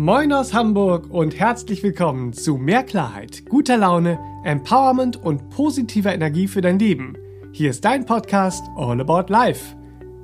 Moin 0.00 0.32
aus 0.32 0.54
Hamburg 0.54 1.10
und 1.10 1.40
herzlich 1.40 1.82
willkommen 1.82 2.32
zu 2.32 2.56
mehr 2.56 2.84
Klarheit, 2.84 3.44
guter 3.48 3.76
Laune, 3.76 4.16
Empowerment 4.44 5.16
und 5.16 5.50
positiver 5.50 6.14
Energie 6.14 6.46
für 6.46 6.60
dein 6.60 6.78
Leben. 6.78 7.16
Hier 7.50 7.70
ist 7.70 7.84
dein 7.84 8.06
Podcast 8.06 8.64
All 8.76 9.00
About 9.00 9.24
Life. 9.32 9.74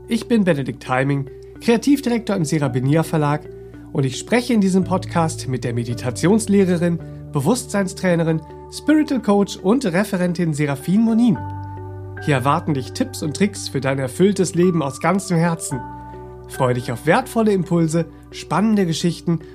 Ich 0.06 0.28
bin 0.28 0.44
Benedikt 0.44 0.88
Heiming, 0.88 1.28
Kreativdirektor 1.60 2.36
im 2.36 2.44
Serabenia 2.44 3.02
Verlag 3.02 3.48
und 3.92 4.06
ich 4.06 4.16
spreche 4.16 4.54
in 4.54 4.60
diesem 4.60 4.84
Podcast 4.84 5.48
mit 5.48 5.64
der 5.64 5.74
Meditationslehrerin, 5.74 7.00
Bewusstseinstrainerin, 7.32 8.42
Spiritual 8.70 9.22
Coach 9.22 9.56
und 9.56 9.84
Referentin 9.86 10.54
Serafin 10.54 11.00
Monin. 11.00 11.36
Hier 12.24 12.36
erwarten 12.36 12.74
dich 12.74 12.92
Tipps 12.92 13.24
und 13.24 13.36
Tricks 13.36 13.70
für 13.70 13.80
dein 13.80 13.98
erfülltes 13.98 14.54
Leben 14.54 14.84
aus 14.84 15.00
ganzem 15.00 15.36
Herzen. 15.36 15.80
Freue 16.48 16.74
dich 16.74 16.92
auf 16.92 17.06
wertvolle 17.06 17.52
Impulse, 17.52 18.06
spannende 18.30 18.86
Geschichten 18.86 19.40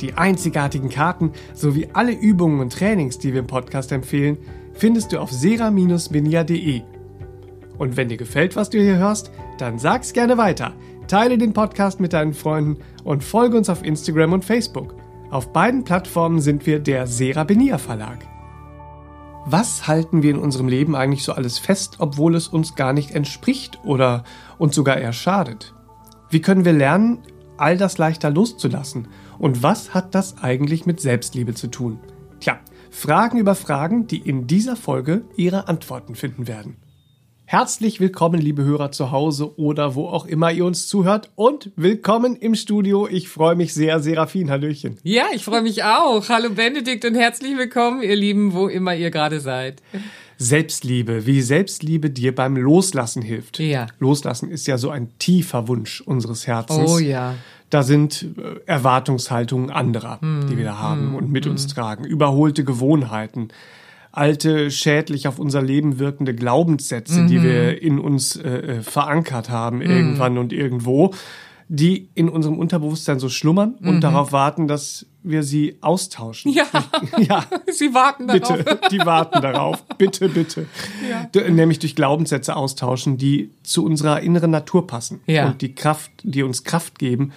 Die 0.00 0.14
einzigartigen 0.14 0.88
Karten 0.88 1.32
sowie 1.54 1.88
alle 1.92 2.12
Übungen 2.12 2.60
und 2.60 2.72
Trainings, 2.72 3.18
die 3.18 3.32
wir 3.32 3.40
im 3.40 3.46
Podcast 3.46 3.92
empfehlen, 3.92 4.38
findest 4.72 5.12
du 5.12 5.20
auf 5.20 5.30
sera-benia.de. 5.30 6.82
Und 7.78 7.96
wenn 7.96 8.08
dir 8.08 8.16
gefällt, 8.16 8.56
was 8.56 8.70
du 8.70 8.78
hier 8.80 8.96
hörst, 8.96 9.30
dann 9.58 9.78
sag's 9.78 10.12
gerne 10.12 10.36
weiter. 10.36 10.72
Teile 11.06 11.38
den 11.38 11.52
Podcast 11.52 12.00
mit 12.00 12.12
deinen 12.12 12.34
Freunden 12.34 12.78
und 13.02 13.22
folge 13.22 13.56
uns 13.56 13.68
auf 13.68 13.84
Instagram 13.84 14.32
und 14.32 14.44
Facebook. 14.44 14.94
Auf 15.30 15.52
beiden 15.52 15.84
Plattformen 15.84 16.40
sind 16.40 16.66
wir 16.66 16.78
der 16.78 17.06
Serabenia 17.06 17.78
Verlag. 17.78 18.26
Was 19.46 19.86
halten 19.86 20.22
wir 20.22 20.30
in 20.30 20.38
unserem 20.38 20.68
Leben 20.68 20.96
eigentlich 20.96 21.22
so 21.22 21.32
alles 21.32 21.58
fest, 21.58 21.96
obwohl 21.98 22.34
es 22.34 22.48
uns 22.48 22.76
gar 22.76 22.94
nicht 22.94 23.10
entspricht 23.10 23.78
oder 23.84 24.24
uns 24.56 24.74
sogar 24.74 24.96
eher 24.96 25.12
schadet? 25.12 25.74
Wie 26.30 26.40
können 26.40 26.64
wir 26.64 26.72
lernen, 26.72 27.18
all 27.58 27.76
das 27.76 27.98
leichter 27.98 28.30
loszulassen? 28.30 29.08
Und 29.38 29.62
was 29.62 29.94
hat 29.94 30.14
das 30.14 30.42
eigentlich 30.42 30.86
mit 30.86 31.00
Selbstliebe 31.00 31.54
zu 31.54 31.68
tun? 31.68 31.98
Tja, 32.40 32.60
Fragen 32.90 33.38
über 33.38 33.54
Fragen, 33.54 34.06
die 34.06 34.18
in 34.18 34.46
dieser 34.46 34.76
Folge 34.76 35.24
ihre 35.36 35.68
Antworten 35.68 36.14
finden 36.14 36.46
werden. 36.46 36.76
Herzlich 37.46 38.00
willkommen, 38.00 38.40
liebe 38.40 38.64
Hörer 38.64 38.90
zu 38.90 39.10
Hause 39.10 39.58
oder 39.58 39.94
wo 39.94 40.06
auch 40.06 40.24
immer 40.24 40.50
ihr 40.50 40.64
uns 40.64 40.88
zuhört 40.88 41.30
und 41.34 41.72
willkommen 41.76 42.36
im 42.36 42.54
Studio. 42.54 43.06
Ich 43.06 43.28
freue 43.28 43.54
mich 43.54 43.74
sehr, 43.74 44.00
Serafin. 44.00 44.50
Hallöchen. 44.50 44.98
Ja, 45.02 45.26
ich 45.34 45.44
freue 45.44 45.60
mich 45.60 45.84
auch. 45.84 46.26
Hallo 46.30 46.50
Benedikt 46.50 47.04
und 47.04 47.14
herzlich 47.14 47.56
willkommen, 47.58 48.02
ihr 48.02 48.16
Lieben, 48.16 48.54
wo 48.54 48.68
immer 48.68 48.94
ihr 48.94 49.10
gerade 49.10 49.40
seid. 49.40 49.82
Selbstliebe, 50.38 51.26
wie 51.26 51.42
Selbstliebe 51.42 52.10
dir 52.10 52.34
beim 52.34 52.56
Loslassen 52.56 53.22
hilft. 53.22 53.58
Ja. 53.58 53.88
Loslassen 53.98 54.50
ist 54.50 54.66
ja 54.66 54.78
so 54.78 54.90
ein 54.90 55.10
tiefer 55.18 55.68
Wunsch 55.68 56.00
unseres 56.00 56.46
Herzens. 56.46 56.90
Oh 56.90 56.98
ja. 56.98 57.34
Da 57.70 57.82
sind 57.82 58.22
äh, 58.38 58.60
Erwartungshaltungen 58.66 59.70
anderer, 59.70 60.20
Hm, 60.20 60.46
die 60.48 60.56
wir 60.56 60.64
da 60.64 60.78
haben 60.78 61.14
und 61.16 61.30
mit 61.30 61.46
uns 61.46 61.66
tragen. 61.66 62.04
Überholte 62.04 62.62
Gewohnheiten, 62.64 63.48
alte, 64.12 64.70
schädlich 64.70 65.26
auf 65.26 65.38
unser 65.40 65.60
Leben 65.62 65.98
wirkende 65.98 66.34
Glaubenssätze, 66.34 67.26
die 67.26 67.38
Mhm. 67.38 67.42
wir 67.42 67.82
in 67.82 67.98
uns 67.98 68.36
äh, 68.36 68.48
äh, 68.48 68.82
verankert 68.82 69.50
haben, 69.50 69.82
irgendwann 69.82 70.38
und 70.38 70.52
irgendwo, 70.52 71.12
die 71.68 72.10
in 72.14 72.28
unserem 72.28 72.58
Unterbewusstsein 72.58 73.18
so 73.18 73.28
schlummern 73.28 73.74
und 73.82 74.02
darauf 74.02 74.30
warten, 74.32 74.68
dass 74.68 75.06
wir 75.24 75.42
sie 75.42 75.78
austauschen. 75.80 76.52
Mhm. 76.52 76.58
Ja. 76.58 76.66
ja. 77.18 77.44
Sie 77.72 77.92
warten 77.94 78.28
darauf. 78.28 78.58
Bitte, 78.58 78.80
die 78.92 78.98
warten 79.00 79.40
darauf. 79.40 79.82
Bitte, 79.98 80.28
bitte. 80.28 80.66
Ja. 81.10 81.50
Nämlich 81.50 81.78
durch 81.80 81.96
Glaubenssätze 81.96 82.54
austauschen, 82.54 83.16
die 83.16 83.50
zu 83.62 83.84
unserer 83.84 84.20
inneren 84.20 84.50
Natur 84.50 84.86
passen. 84.86 85.22
Ja. 85.26 85.46
Und 85.46 85.62
die 85.62 85.74
Kraft, 85.74 86.12
die 86.22 86.42
uns 86.42 86.62
Kraft 86.62 86.98
geben, 86.98 87.32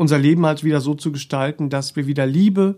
unser 0.00 0.18
Leben 0.18 0.46
halt 0.46 0.64
wieder 0.64 0.80
so 0.80 0.94
zu 0.94 1.12
gestalten, 1.12 1.68
dass 1.68 1.94
wir 1.94 2.06
wieder 2.06 2.24
Liebe 2.24 2.76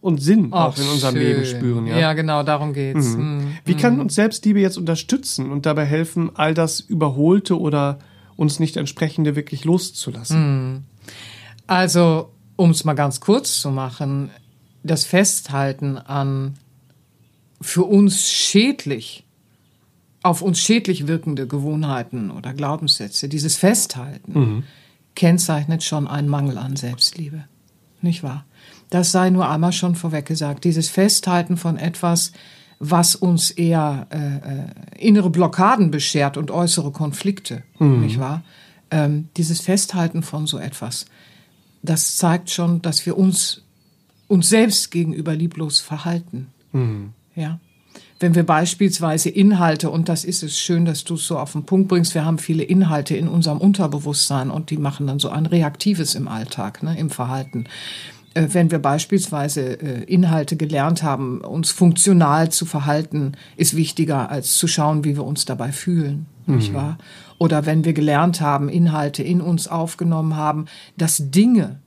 und 0.00 0.22
Sinn 0.22 0.54
auch 0.54 0.78
in 0.78 0.88
unserem 0.88 1.16
schön. 1.16 1.22
Leben 1.22 1.44
spüren. 1.44 1.86
Ja. 1.86 1.98
ja, 1.98 2.12
genau, 2.14 2.42
darum 2.44 2.72
geht's. 2.72 3.08
Mhm. 3.08 3.58
Wie 3.66 3.74
kann 3.74 4.00
uns 4.00 4.14
Selbstliebe 4.14 4.58
jetzt 4.58 4.78
unterstützen 4.78 5.50
und 5.50 5.66
dabei 5.66 5.84
helfen, 5.84 6.30
all 6.32 6.54
das 6.54 6.80
Überholte 6.80 7.60
oder 7.60 7.98
uns 8.36 8.58
nicht 8.58 8.78
entsprechende 8.78 9.36
wirklich 9.36 9.66
loszulassen? 9.66 10.86
Also, 11.66 12.30
um 12.56 12.70
es 12.70 12.84
mal 12.84 12.94
ganz 12.94 13.20
kurz 13.20 13.60
zu 13.60 13.70
machen, 13.70 14.30
das 14.82 15.04
Festhalten 15.04 15.98
an 15.98 16.54
für 17.60 17.84
uns 17.84 18.30
schädlich, 18.30 19.24
auf 20.22 20.40
uns 20.40 20.58
schädlich 20.58 21.06
wirkende 21.06 21.46
Gewohnheiten 21.46 22.30
oder 22.30 22.54
Glaubenssätze, 22.54 23.28
dieses 23.28 23.56
Festhalten 23.56 24.64
kennzeichnet 25.14 25.82
schon 25.82 26.08
einen 26.08 26.28
Mangel 26.28 26.58
an 26.58 26.76
Selbstliebe. 26.76 27.44
Nicht 28.00 28.22
wahr? 28.22 28.44
Das 28.90 29.12
sei 29.12 29.30
nur 29.30 29.48
einmal 29.48 29.72
schon 29.72 29.94
vorweg 29.94 30.26
gesagt. 30.26 30.64
Dieses 30.64 30.88
Festhalten 30.88 31.56
von 31.56 31.76
etwas, 31.76 32.32
was 32.78 33.14
uns 33.14 33.50
eher 33.50 34.06
äh, 34.10 34.16
äh, 34.18 35.06
innere 35.06 35.30
Blockaden 35.30 35.90
beschert 35.90 36.36
und 36.36 36.50
äußere 36.50 36.90
Konflikte, 36.90 37.62
nicht 37.78 38.18
wahr? 38.18 38.42
Ähm, 38.90 39.28
dieses 39.36 39.60
Festhalten 39.60 40.22
von 40.22 40.46
so 40.46 40.58
etwas, 40.58 41.06
das 41.82 42.16
zeigt 42.16 42.50
schon, 42.50 42.82
dass 42.82 43.06
wir 43.06 43.16
uns 43.16 43.62
uns 44.28 44.48
selbst 44.48 44.90
gegenüber 44.90 45.34
lieblos 45.34 45.80
verhalten. 45.80 46.48
Ja. 47.34 47.60
Wenn 48.22 48.36
wir 48.36 48.46
beispielsweise 48.46 49.30
Inhalte, 49.30 49.90
und 49.90 50.08
das 50.08 50.24
ist 50.24 50.44
es 50.44 50.56
schön, 50.56 50.84
dass 50.84 51.02
du 51.02 51.14
es 51.14 51.26
so 51.26 51.40
auf 51.40 51.52
den 51.52 51.64
Punkt 51.64 51.88
bringst, 51.88 52.14
wir 52.14 52.24
haben 52.24 52.38
viele 52.38 52.62
Inhalte 52.62 53.16
in 53.16 53.26
unserem 53.26 53.58
Unterbewusstsein 53.58 54.48
und 54.48 54.70
die 54.70 54.76
machen 54.76 55.08
dann 55.08 55.18
so 55.18 55.28
ein 55.28 55.44
Reaktives 55.44 56.14
im 56.14 56.28
Alltag, 56.28 56.84
ne, 56.84 56.96
im 56.96 57.10
Verhalten. 57.10 57.64
Äh, 58.34 58.46
Wenn 58.52 58.70
wir 58.70 58.78
beispielsweise 58.78 59.80
äh, 59.80 60.04
Inhalte 60.04 60.56
gelernt 60.56 61.02
haben, 61.02 61.40
uns 61.40 61.72
funktional 61.72 62.52
zu 62.52 62.64
verhalten, 62.64 63.32
ist 63.56 63.74
wichtiger 63.74 64.30
als 64.30 64.54
zu 64.54 64.68
schauen, 64.68 65.02
wie 65.02 65.16
wir 65.16 65.24
uns 65.24 65.44
dabei 65.44 65.72
fühlen, 65.72 66.26
nicht 66.46 66.72
wahr? 66.74 66.98
Oder 67.38 67.66
wenn 67.66 67.84
wir 67.84 67.92
gelernt 67.92 68.40
haben, 68.40 68.68
Inhalte 68.68 69.24
in 69.24 69.40
uns 69.40 69.66
aufgenommen 69.66 70.36
haben, 70.36 70.66
dass 70.96 71.32
Dinge 71.32 71.80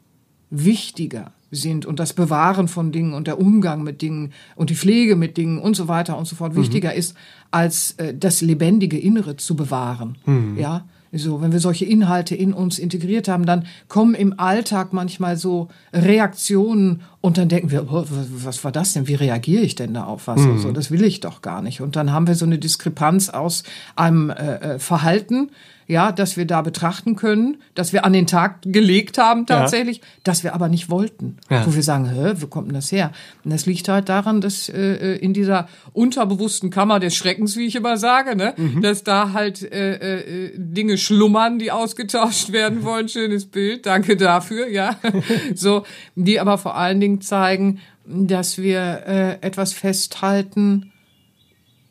wichtiger 0.50 1.32
sind 1.56 1.86
und 1.86 2.00
das 2.00 2.14
Bewahren 2.14 2.68
von 2.68 2.92
Dingen 2.92 3.14
und 3.14 3.28
der 3.28 3.40
Umgang 3.40 3.84
mit 3.84 4.02
Dingen 4.02 4.32
und 4.56 4.70
die 4.70 4.76
Pflege 4.76 5.16
mit 5.16 5.38
Dingen 5.38 5.60
und 5.60 5.76
so 5.76 5.88
weiter 5.88 6.18
und 6.18 6.26
so 6.28 6.36
fort 6.36 6.56
wichtiger 6.56 6.94
ist, 6.94 7.16
als 7.52 7.94
äh, 7.94 8.14
das 8.14 8.42
lebendige 8.42 9.00
Innere 9.00 9.38
zu 9.38 9.56
bewahren. 9.56 10.18
Ja, 10.58 10.86
so, 11.18 11.42
wenn 11.42 11.52
wir 11.52 11.60
solche 11.60 11.86
Inhalte 11.86 12.36
in 12.36 12.54
uns 12.54 12.80
integriert 12.80 13.28
haben, 13.28 13.46
dann 13.46 13.66
kommen 13.88 14.16
im 14.16 14.40
Alltag 14.40 14.94
manchmal 14.94 15.38
so 15.38 15.70
Reaktionen 15.94 17.02
und 17.22 17.38
dann 17.38 17.48
denken 17.48 17.72
wir, 17.72 17.92
oh, 17.92 18.06
was 18.10 18.64
war 18.64 18.72
das 18.72 18.94
denn? 18.94 19.08
Wie 19.08 19.16
reagiere 19.16 19.64
ich 19.64 19.76
denn 19.76 19.94
da 19.94 20.04
auf 20.04 20.28
was? 20.28 20.42
Und 20.42 20.60
so, 20.60 20.72
das 20.72 20.92
will 20.92 21.04
ich 21.04 21.22
doch 21.22 21.42
gar 21.42 21.62
nicht. 21.62 21.82
Und 21.82 21.96
dann 21.96 22.12
haben 22.12 22.28
wir 22.28 22.36
so 22.36 22.46
eine 22.46 22.60
Diskrepanz 22.60 23.30
aus 23.30 23.64
einem 23.96 24.30
äh, 24.30 24.34
äh, 24.56 24.80
Verhalten, 24.80 25.52
ja, 25.88 26.12
das 26.12 26.36
wir 26.36 26.46
da 26.46 26.62
betrachten 26.62 27.16
können, 27.16 27.58
das 27.76 27.94
wir 27.94 28.06
an 28.06 28.14
den 28.14 28.26
Tag 28.26 28.62
gelegt 28.64 29.18
haben 29.18 29.46
tatsächlich, 29.46 30.02
das 30.24 30.44
wir 30.44 30.56
aber 30.56 30.68
nicht 30.68 30.90
wollten. 30.90 31.38
Ja. 31.50 31.66
Wo 31.66 31.76
wir 31.76 31.84
sagen, 31.84 32.10
hä, 32.10 32.34
wo 32.38 32.48
kommt 32.48 32.68
denn 32.68 32.76
das 32.76 32.92
her? 32.92 33.12
Und 33.44 33.54
das 33.54 33.66
liegt 33.66 33.88
halt 33.88 34.10
daran, 34.10 34.42
dass 34.42 34.68
äh, 34.68 35.16
in 35.18 35.34
dieser 35.34 35.68
unterbewussten 35.94 36.72
Kammer 36.72 37.00
des 37.00 37.16
Schreckens, 37.16 37.56
wie 37.56 37.68
ich 37.68 37.76
immer 37.76 37.98
sage, 37.98 38.36
ne, 38.36 38.56
dass 38.82 39.04
da 39.04 39.34
halt 39.34 39.62
äh, 39.62 40.48
äh, 40.48 40.52
Dinge 40.58 40.98
schlummern, 40.98 41.60
die 41.60 41.72
ausgetauscht 41.72 42.52
werden 42.52 42.84
wollen. 42.84 43.08
Schönes 43.08 43.46
Bild, 43.46 43.86
danke 43.86 44.18
dafür, 44.18 44.68
ja. 44.68 44.98
so, 45.56 45.84
die 46.16 46.40
aber 46.40 46.58
vor 46.58 46.76
allen 46.76 47.00
Dingen 47.00 47.22
zeigen, 47.22 47.80
dass 48.06 48.58
wir 48.58 49.04
äh, 49.08 49.46
etwas 49.46 49.74
festhalten 49.74 50.92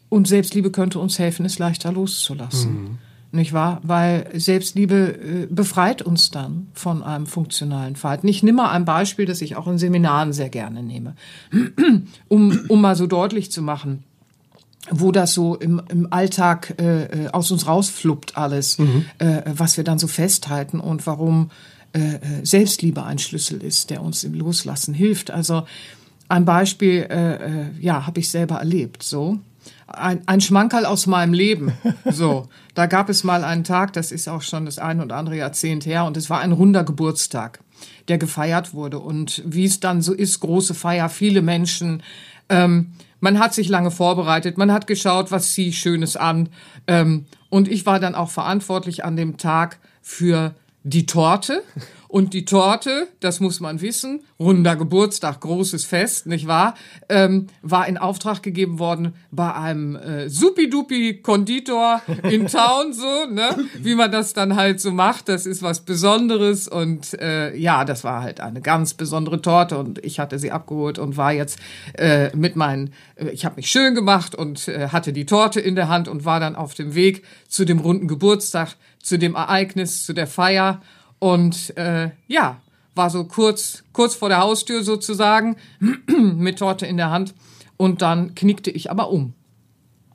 und 0.09 0.29
Selbstliebe 0.29 0.71
könnte 0.71 0.99
uns 0.99 1.19
helfen, 1.19 1.45
es 1.45 1.59
leichter 1.59 1.93
loszulassen. 1.93 2.99
Nicht 3.35 3.53
wahr? 3.53 3.81
Weil 3.83 4.29
Selbstliebe 4.35 4.95
äh, 4.95 5.47
befreit 5.51 6.03
uns 6.03 6.31
dann 6.31 6.69
von 6.73 7.03
einem 7.03 7.27
funktionalen 7.27 7.97
Verhalten. 7.97 8.29
Ich 8.29 8.45
nehme 8.45 8.63
mal 8.63 8.71
ein 8.71 8.85
Beispiel, 8.85 9.27
das 9.27 9.43
ich 9.43 9.57
auch 9.57 9.67
in 9.67 9.77
Seminaren 9.77 10.33
sehr 10.33 10.49
gerne 10.49 10.85
nehme, 10.85 11.17
um, 12.29 12.61
um 12.69 12.81
mal 12.81 12.95
so 12.95 13.09
deutlich 13.09 13.51
zu 13.51 13.61
machen, 13.61 14.05
wo 14.89 15.11
das 15.11 15.35
so 15.35 15.57
im, 15.57 15.83
im 15.89 16.13
Alltag 16.13 16.77
äh, 16.81 17.25
äh, 17.25 17.29
aus 17.31 17.51
uns 17.51 17.67
rausfluppt 17.67 18.37
alles, 18.37 18.79
äh, 19.19 19.43
was 19.47 19.77
wir 19.77 19.83
dann 19.83 19.99
so 19.99 20.07
festhalten 20.07 20.79
und 20.79 21.05
warum 21.09 21.51
äh, 21.93 21.99
äh, 21.99 22.45
Selbstliebe 22.45 23.03
ein 23.03 23.19
Schlüssel 23.19 23.65
ist, 23.65 23.91
der 23.91 24.01
uns 24.03 24.23
im 24.23 24.35
Loslassen 24.35 24.95
hilft. 24.95 25.33
Also 25.33 25.65
ein 26.29 26.45
Beispiel, 26.45 27.73
ja, 27.81 28.07
habe 28.07 28.21
ich 28.21 28.31
selber 28.31 28.57
erlebt, 28.57 29.03
so. 29.03 29.41
Ein, 29.97 30.23
ein 30.27 30.41
Schmankerl 30.41 30.87
aus 30.87 31.07
meinem 31.07 31.33
Leben. 31.33 31.73
So, 32.11 32.49
da 32.75 32.87
gab 32.87 33.09
es 33.09 33.25
mal 33.25 33.45
einen 33.45 33.65
Tag, 33.65 33.93
das 33.93 34.13
ist 34.13 34.29
auch 34.29 34.43
schon 34.43 34.67
das 34.67 34.79
ein 34.79 35.01
oder 35.01 35.17
andere 35.17 35.37
Jahrzehnt 35.37 35.87
her, 35.87 36.05
und 36.05 36.17
es 36.17 36.31
war 36.31 36.41
ein 36.41 36.53
runder 36.53 36.85
Geburtstag, 36.85 37.61
der 38.09 38.19
gefeiert 38.19 38.75
wurde. 38.75 38.99
Und 38.99 39.43
wie 39.47 39.65
es 39.65 39.81
dann 39.81 40.03
so 40.03 40.13
ist, 40.13 40.41
große 40.41 40.75
Feier, 40.75 41.09
viele 41.09 41.43
Menschen. 41.43 42.03
Ähm, 42.49 42.93
man 43.21 43.39
hat 43.39 43.55
sich 43.55 43.69
lange 43.69 43.91
vorbereitet, 43.91 44.59
man 44.59 44.73
hat 44.73 44.87
geschaut, 44.87 45.31
was 45.31 45.57
ich 45.57 45.79
Schönes 45.79 46.17
an. 46.17 46.51
Ähm, 46.87 47.27
und 47.49 47.69
ich 47.69 47.87
war 47.87 48.01
dann 48.01 48.15
auch 48.15 48.31
verantwortlich 48.31 49.05
an 49.05 49.17
dem 49.17 49.39
Tag 49.39 49.79
für 50.03 50.55
die 50.85 51.07
Torte 51.07 51.63
und 52.15 52.33
die 52.33 52.45
Torte, 52.45 53.09
das 53.19 53.41
muss 53.41 53.59
man 53.59 53.81
wissen, 53.81 54.21
runder 54.39 54.77
Geburtstag, 54.77 55.41
großes 55.41 55.85
Fest, 55.85 56.27
nicht 56.27 56.47
wahr? 56.47 56.75
Ähm, 57.09 57.49
war 57.61 57.89
in 57.89 57.99
Auftrag 57.99 58.41
gegeben 58.41 58.79
worden 58.79 59.15
bei 59.33 59.53
einem 59.53 59.97
äh, 59.97 60.29
supidupi 60.29 61.23
Konditor 61.23 62.03
in 62.23 62.47
Town, 62.47 62.93
so, 62.93 63.27
ne? 63.29 63.57
Wie 63.81 63.97
man 63.97 64.13
das 64.13 64.33
dann 64.33 64.55
halt 64.55 64.81
so 64.81 64.93
macht, 64.93 65.29
das 65.29 65.45
ist 65.45 65.65
was 65.65 65.81
Besonderes 65.81 66.69
und 66.69 67.15
äh, 67.15 67.57
ja, 67.57 67.85
das 67.85 68.05
war 68.05 68.23
halt 68.23 68.41
eine 68.41 68.61
ganz 68.61 68.95
besondere 68.95 69.43
Torte 69.43 69.77
und 69.77 70.05
ich 70.05 70.21
hatte 70.21 70.39
sie 70.39 70.53
abgeholt 70.53 71.01
und 71.01 71.17
war 71.17 71.33
jetzt 71.33 71.59
äh, 71.95 72.29
mit 72.37 72.55
meinen, 72.55 72.93
äh, 73.17 73.31
ich 73.31 73.45
habe 73.45 73.57
mich 73.57 73.69
schön 73.69 73.97
gemacht 73.97 74.37
und 74.37 74.69
äh, 74.69 74.91
hatte 74.91 75.13
die 75.13 75.27
Torte 75.27 75.59
in 75.59 75.75
der 75.75 75.89
Hand 75.89 76.07
und 76.07 76.25
war 76.25 76.39
dann 76.39 76.55
auf 76.55 76.75
dem 76.75 76.95
Weg 76.95 77.25
zu 77.49 77.65
dem 77.65 77.81
runden 77.81 78.07
Geburtstag, 78.07 78.77
zu 79.05 79.19
dem 79.19 79.35
Ereignis, 79.35 80.05
zu 80.07 80.15
der 80.15 80.27
Feier 80.27 80.81
und 81.19 81.77
äh, 81.77 82.11
ja, 82.27 82.61
war 82.95 83.11
so 83.11 83.25
kurz, 83.25 83.85
kurz 83.93 84.15
vor 84.15 84.31
der 84.31 84.39
Haustür 84.39 84.83
sozusagen, 84.83 85.57
mit 86.09 86.59
Torte 86.59 86.87
in 86.87 86.97
der 86.97 87.11
Hand. 87.11 87.35
Und 87.77 88.03
dann 88.03 88.35
knickte 88.35 88.71
ich 88.71 88.91
aber 88.91 89.11
um. 89.11 89.35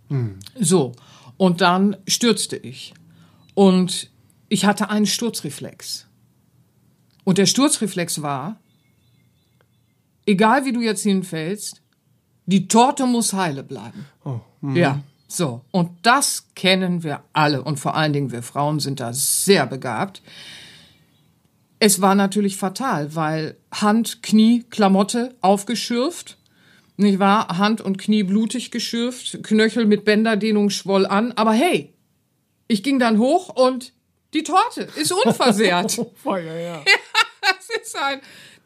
Hm. 0.07 0.39
So, 0.59 0.93
und 1.37 1.61
dann 1.61 1.97
stürzte 2.07 2.55
ich. 2.55 2.93
Und 3.53 4.09
ich 4.47 4.65
hatte 4.65 4.89
einen 4.89 5.05
Sturzreflex. 5.05 6.07
Und 7.25 7.37
der 7.37 7.45
Sturzreflex 7.45 8.21
war, 8.21 8.59
egal 10.25 10.65
wie 10.65 10.71
du 10.71 10.81
jetzt 10.81 11.03
hinfällst, 11.03 11.81
die 12.45 12.67
Torte 12.67 13.05
muss 13.05 13.33
heile 13.33 13.63
bleiben. 13.63 14.05
Oh, 14.23 14.39
ja, 14.73 15.03
so. 15.31 15.61
Und 15.71 15.91
das 16.01 16.47
kennen 16.55 17.03
wir 17.03 17.23
alle. 17.33 17.63
Und 17.63 17.79
vor 17.79 17.95
allen 17.95 18.13
Dingen 18.13 18.31
wir 18.31 18.43
Frauen 18.43 18.79
sind 18.79 18.99
da 18.99 19.13
sehr 19.13 19.65
begabt. 19.67 20.21
Es 21.77 22.01
war 22.01 22.15
natürlich 22.15 22.57
fatal, 22.57 23.15
weil 23.15 23.55
Hand, 23.71 24.21
Knie, 24.23 24.65
Klamotte 24.69 25.35
aufgeschürft, 25.39 26.37
nicht 26.97 27.19
wahr? 27.19 27.57
Hand 27.57 27.79
und 27.79 27.97
Knie 27.97 28.23
blutig 28.23 28.71
geschürft, 28.71 29.41
Knöchel 29.43 29.85
mit 29.85 30.03
Bänderdehnung 30.03 30.69
schwoll 30.69 31.05
an. 31.05 31.31
Aber 31.33 31.53
hey, 31.53 31.93
ich 32.67 32.83
ging 32.83 32.99
dann 32.99 33.19
hoch 33.19 33.49
und 33.49 33.93
die 34.33 34.43
Torte 34.43 34.89
ist 34.95 35.13
unversehrt. 35.13 36.05
Feuer, 36.15 36.53
ja. 36.59 36.83
das 37.41 37.69
ist 37.81 37.95
ein, 37.95 38.19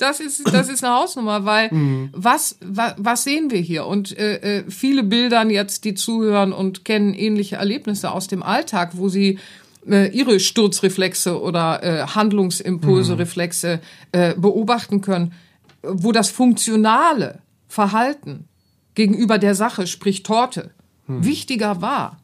das 0.04 0.20
ist, 0.20 0.54
das 0.54 0.70
ist 0.70 0.84
eine 0.84 0.94
Hausnummer, 0.94 1.46
weil 1.46 1.74
mhm. 1.74 2.10
was, 2.12 2.58
was, 2.62 2.94
was 2.98 3.24
sehen 3.24 3.50
wir 3.52 3.60
hier? 3.60 3.86
Und 3.86 4.18
äh, 4.18 4.60
äh, 4.60 4.64
viele 4.70 5.04
Bildern 5.04 5.50
jetzt, 5.50 5.86
die 5.86 5.94
zuhören 5.94 6.52
und 6.52 6.86
kennen 6.86 7.14
ähnliche 7.14 7.56
Erlebnisse 7.56 8.12
aus 8.12 8.28
dem 8.28 8.44
Alltag, 8.44 8.92
wo 8.94 9.10
sie 9.10 9.40
äh, 9.88 10.10
ihre 10.10 10.40
Sturzreflexe 10.40 11.42
oder 11.42 11.84
äh, 11.84 12.08
Handlungsimpulse, 12.08 13.14
mhm. 13.14 13.18
Reflexe 13.18 13.80
äh, 14.12 14.36
beobachten 14.36 15.02
können, 15.02 15.34
wo 15.82 16.12
das 16.12 16.30
funktionale 16.30 17.40
Verhalten 17.68 18.46
gegenüber 18.96 19.38
der 19.38 19.56
Sache, 19.56 19.88
sprich 19.88 20.24
Torte, 20.24 20.72
mhm. 21.08 21.26
wichtiger 21.26 21.82
war 21.82 22.20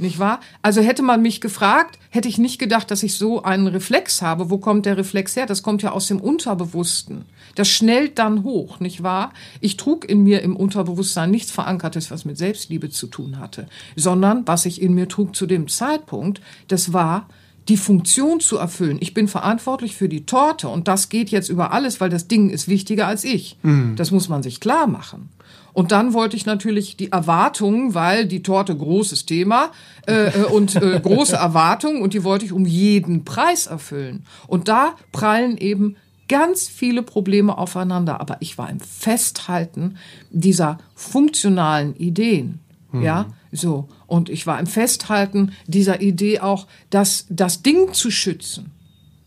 nicht 0.00 0.18
wahr? 0.18 0.40
Also 0.62 0.80
hätte 0.80 1.02
man 1.02 1.22
mich 1.22 1.40
gefragt, 1.40 1.98
hätte 2.10 2.28
ich 2.28 2.38
nicht 2.38 2.58
gedacht, 2.58 2.90
dass 2.90 3.02
ich 3.02 3.14
so 3.14 3.42
einen 3.42 3.66
Reflex 3.66 4.22
habe. 4.22 4.50
Wo 4.50 4.58
kommt 4.58 4.86
der 4.86 4.96
Reflex 4.96 5.36
her? 5.36 5.46
Das 5.46 5.62
kommt 5.62 5.82
ja 5.82 5.92
aus 5.92 6.06
dem 6.06 6.20
Unterbewussten. 6.20 7.24
Das 7.54 7.68
schnellt 7.68 8.18
dann 8.18 8.44
hoch, 8.44 8.80
nicht 8.80 9.02
wahr? 9.02 9.32
Ich 9.60 9.76
trug 9.76 10.08
in 10.08 10.22
mir 10.22 10.42
im 10.42 10.56
Unterbewusstsein 10.56 11.30
nichts 11.30 11.50
Verankertes, 11.50 12.10
was 12.10 12.24
mit 12.24 12.38
Selbstliebe 12.38 12.90
zu 12.90 13.06
tun 13.06 13.38
hatte, 13.38 13.66
sondern 13.96 14.46
was 14.46 14.66
ich 14.66 14.80
in 14.80 14.94
mir 14.94 15.08
trug 15.08 15.36
zu 15.36 15.46
dem 15.46 15.68
Zeitpunkt, 15.68 16.40
das 16.68 16.92
war 16.92 17.28
die 17.68 17.76
Funktion 17.76 18.40
zu 18.40 18.56
erfüllen. 18.56 18.98
Ich 19.00 19.14
bin 19.14 19.28
verantwortlich 19.28 19.94
für 19.94 20.08
die 20.08 20.26
Torte 20.26 20.68
und 20.68 20.88
das 20.88 21.08
geht 21.08 21.30
jetzt 21.30 21.48
über 21.48 21.72
alles, 21.72 22.00
weil 22.00 22.10
das 22.10 22.26
Ding 22.26 22.50
ist 22.50 22.68
wichtiger 22.68 23.06
als 23.06 23.22
ich. 23.22 23.58
Mhm. 23.62 23.94
Das 23.96 24.10
muss 24.10 24.28
man 24.28 24.42
sich 24.42 24.60
klar 24.60 24.86
machen. 24.86 25.28
Und 25.72 25.92
dann 25.92 26.12
wollte 26.12 26.36
ich 26.36 26.46
natürlich 26.46 26.96
die 26.96 27.12
Erwartungen, 27.12 27.94
weil 27.94 28.26
die 28.26 28.42
Torte 28.42 28.76
großes 28.76 29.26
Thema 29.26 29.70
äh, 30.06 30.28
äh, 30.28 30.44
und 30.44 30.76
äh, 30.76 31.00
große 31.00 31.36
Erwartungen 31.36 32.02
und 32.02 32.14
die 32.14 32.24
wollte 32.24 32.44
ich 32.44 32.52
um 32.52 32.66
jeden 32.66 33.24
Preis 33.24 33.66
erfüllen. 33.66 34.24
Und 34.46 34.68
da 34.68 34.94
prallen 35.12 35.56
eben 35.58 35.96
ganz 36.28 36.68
viele 36.68 37.02
Probleme 37.02 37.58
aufeinander. 37.58 38.20
Aber 38.20 38.36
ich 38.40 38.56
war 38.56 38.70
im 38.70 38.80
Festhalten 38.80 39.96
dieser 40.30 40.78
funktionalen 40.94 41.96
Ideen. 41.96 42.60
Mhm. 42.92 43.02
Ja, 43.02 43.26
so. 43.52 43.88
Und 44.06 44.28
ich 44.28 44.46
war 44.46 44.58
im 44.60 44.66
Festhalten 44.66 45.52
dieser 45.66 46.00
Idee 46.00 46.40
auch, 46.40 46.66
dass 46.90 47.26
das 47.28 47.62
Ding 47.62 47.92
zu 47.92 48.10
schützen 48.10 48.70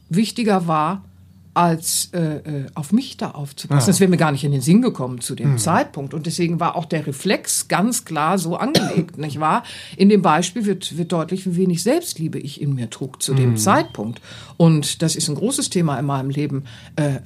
wichtiger 0.10 0.68
war 0.68 1.04
als 1.54 2.10
äh, 2.14 2.20
äh, 2.20 2.66
auf 2.74 2.92
mich 2.92 3.18
da 3.18 3.32
aufzupassen. 3.32 3.82
Ja. 3.82 3.86
Das 3.86 4.00
wäre 4.00 4.10
mir 4.10 4.18
gar 4.18 4.32
nicht 4.32 4.44
in 4.44 4.52
den 4.52 4.62
Sinn 4.62 4.82
gekommen 4.82 5.22
zu 5.22 5.36
dem 5.36 5.52
mhm. 5.52 5.58
Zeitpunkt. 5.58 6.14
Und 6.14 6.26
deswegen 6.26 6.60
war 6.60 6.76
auch 6.76 6.86
der 6.86 7.06
Reflex 7.06 7.68
ganz 7.68 8.06
klar 8.06 8.38
so 8.38 8.56
angelegt, 8.56 9.18
nicht 9.20 9.40
wahr? 9.40 9.64
In 9.96 10.10
dem 10.10 10.22
Beispiel 10.22 10.66
wird, 10.66 10.98
wird 10.98 11.12
deutlich, 11.12 11.46
wie 11.46 11.56
wenig 11.56 11.84
Selbstliebe 11.84 12.40
ich 12.40 12.62
in 12.62 12.74
mir 12.74 12.90
trug 12.90 13.22
zu 13.22 13.34
dem 13.34 13.52
mhm. 13.52 13.58
Zeitpunkt. 13.58 14.22
Und 14.58 15.02
das 15.02 15.16
ist 15.16 15.30
ein 15.30 15.36
großes 15.36 15.70
Thema 15.70 16.00
in 16.00 16.06
meinem 16.06 16.30
Leben 16.30 16.64
äh, 16.96 17.04
äh, 17.04 17.16
äh 17.16 17.18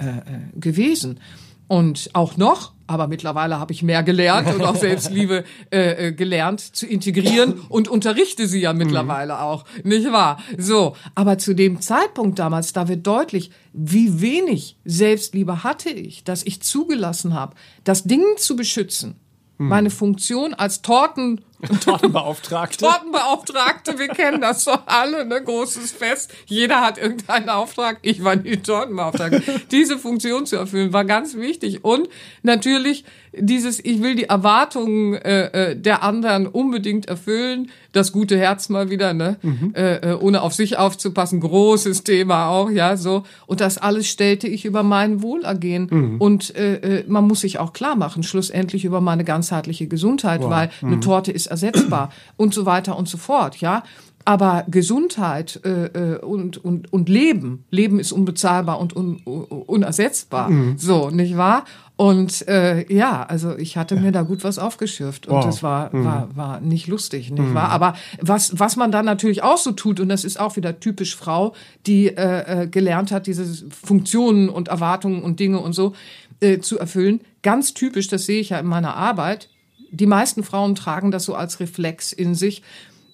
gewesen. 0.60 1.20
Und 1.68 2.10
auch 2.14 2.38
noch, 2.38 2.74
aber 2.88 3.08
mittlerweile 3.08 3.60
habe 3.60 3.74
ich 3.74 3.84
mehr 3.84 4.02
gelernt 4.02 4.54
und 4.54 4.64
auch 4.64 4.76
Selbstliebe 4.76 5.44
äh, 5.72 6.08
äh, 6.08 6.12
gelernt 6.14 6.62
zu 6.62 6.88
integrieren 6.88 7.60
und 7.70 7.88
unterrichte 7.88 8.48
sie 8.48 8.62
ja 8.62 8.74
mittlerweile 8.74 9.34
mhm. 9.34 9.40
auch, 9.40 9.66
nicht 9.84 10.12
wahr? 10.12 10.40
So, 10.58 10.96
aber 11.14 11.38
zu 11.38 11.54
dem 11.54 11.82
Zeitpunkt 11.82 12.40
damals, 12.40 12.74
da 12.74 12.88
wird 12.88 13.06
deutlich, 13.06 13.52
wie 13.74 14.22
wenig 14.22 14.78
Selbstliebe 14.86 15.64
hatte 15.64 15.90
ich, 15.90 16.24
dass 16.24 16.44
ich 16.44 16.62
zugelassen 16.62 17.34
habe, 17.34 17.56
das 17.84 18.06
Ding 18.06 18.24
zu 18.38 18.56
beschützen, 18.56 19.16
mhm. 19.58 19.68
meine 19.68 19.90
Funktion 19.90 20.54
als 20.54 20.82
Torten 20.82 21.42
Tortenbeauftragte. 21.84 22.86
Tortenbeauftragte, 22.86 23.98
wir 23.98 24.10
kennen 24.10 24.42
das 24.42 24.66
doch 24.66 24.82
alle, 24.86 25.26
ne? 25.26 25.42
Großes 25.42 25.92
Fest. 25.92 26.32
Jeder 26.46 26.82
hat 26.82 26.98
irgendeinen 27.00 27.50
Auftrag. 27.50 27.98
Ich 28.04 28.24
war 28.24 28.36
die 28.36 28.62
Tortenbeauftragte. 28.62 29.42
Diese 29.72 29.98
Funktion 29.98 30.46
zu 30.46 30.56
erfüllen 30.56 30.94
war 30.94 31.06
ganz 31.06 31.36
wichtig. 31.36 31.84
Und 31.84 32.10
natürlich 32.44 33.06
dieses, 33.34 33.84
ich 33.84 34.02
will 34.02 34.16
die 34.16 34.26
Erwartungen 34.26 35.14
äh, 35.16 35.72
äh, 35.72 35.76
der 35.76 36.04
anderen 36.04 36.48
unbedingt 36.48 37.08
erfüllen. 37.08 37.70
Das 37.92 38.12
gute 38.12 38.38
Herz 38.38 38.70
mal 38.70 38.90
wieder, 38.90 39.14
ne? 39.14 39.38
Mhm. 39.42 39.74
Äh, 39.76 40.12
äh, 40.12 40.14
ohne 40.14 40.42
auf 40.42 40.54
sich 40.54 40.78
aufzupassen. 40.78 41.40
Großes 41.40 42.04
Thema 42.04 42.50
auch, 42.50 42.70
ja, 42.70 42.98
so. 42.98 43.24
Und 43.46 43.62
das 43.62 43.78
alles 43.78 44.08
stellte 44.08 44.48
ich 44.48 44.66
über 44.66 44.84
mein 44.84 45.22
Wohlergehen. 45.22 45.88
Mhm. 45.90 46.22
Und 46.22 46.56
äh, 46.56 47.00
äh, 47.00 47.04
man 47.08 47.26
muss 47.28 47.42
sich 47.42 47.60
auch 47.60 47.74
klar 47.74 47.96
machen, 47.96 48.24
schlussendlich 48.24 48.86
über 48.86 49.02
meine 49.02 49.24
ganzheitliche 49.24 49.88
Gesundheit, 49.88 50.42
wow. 50.42 50.50
weil 50.50 50.70
mhm. 50.82 50.88
eine 50.88 51.00
Torte 51.00 51.32
ist 51.32 51.48
ersetzbar 51.48 52.12
und 52.38 52.54
so 52.54 52.66
weiter 52.66 52.98
und 52.98 53.10
so 53.10 53.18
fort, 53.18 53.58
ja. 53.58 53.84
Aber 54.26 54.66
Gesundheit 54.68 55.62
äh, 55.64 56.18
und, 56.18 56.58
und, 56.58 56.92
und 56.92 57.08
Leben, 57.08 57.64
Leben 57.72 57.98
ist 57.98 58.12
unbezahlbar 58.12 58.78
und 58.78 58.94
un, 58.94 59.22
unersetzbar. 59.24 60.50
Mhm. 60.50 60.78
So, 60.78 61.10
nicht 61.12 61.38
wahr? 61.38 61.64
Und 61.98 62.48
äh, 62.48 62.86
ja, 62.94 63.24
also 63.24 63.58
ich 63.58 63.76
hatte 63.76 63.96
ja. 63.96 64.02
mir 64.02 64.12
da 64.12 64.22
gut 64.22 64.44
was 64.44 64.60
aufgeschürft 64.60 65.26
und 65.28 65.38
wow. 65.38 65.46
das 65.46 65.64
war, 65.64 65.94
mhm. 65.94 66.06
war, 66.06 66.30
war 66.36 66.60
nicht 66.62 66.86
lustig, 66.86 67.32
nicht 67.32 67.42
mhm. 67.42 67.56
wahr? 67.56 67.70
Aber 67.70 67.96
was, 68.22 68.60
was 68.60 68.76
man 68.76 68.92
dann 68.92 69.06
natürlich 69.06 69.42
auch 69.42 69.58
so 69.58 69.72
tut, 69.72 70.00
und 70.00 70.08
das 70.10 70.24
ist 70.24 70.40
auch 70.40 70.56
wieder 70.56 70.80
typisch 70.80 71.16
Frau, 71.16 71.56
die 71.88 72.10
äh, 72.10 72.64
äh, 72.64 72.68
gelernt 72.68 73.12
hat, 73.12 73.26
diese 73.26 73.46
Funktionen 73.72 74.48
und 74.48 74.68
Erwartungen 74.68 75.24
und 75.24 75.40
Dinge 75.40 75.60
und 75.60 75.74
so 75.74 75.94
äh, 76.40 76.60
zu 76.60 76.78
erfüllen, 76.78 77.22
ganz 77.42 77.74
typisch, 77.74 78.08
das 78.08 78.26
sehe 78.26 78.42
ich 78.42 78.50
ja 78.50 78.60
in 78.60 78.68
meiner 78.68 78.96
Arbeit, 78.96 79.50
die 79.90 80.06
meisten 80.06 80.44
Frauen 80.44 80.76
tragen 80.76 81.10
das 81.10 81.26
so 81.26 81.34
als 81.34 81.60
Reflex 81.60 82.14
in 82.14 82.36
sich. 82.36 82.62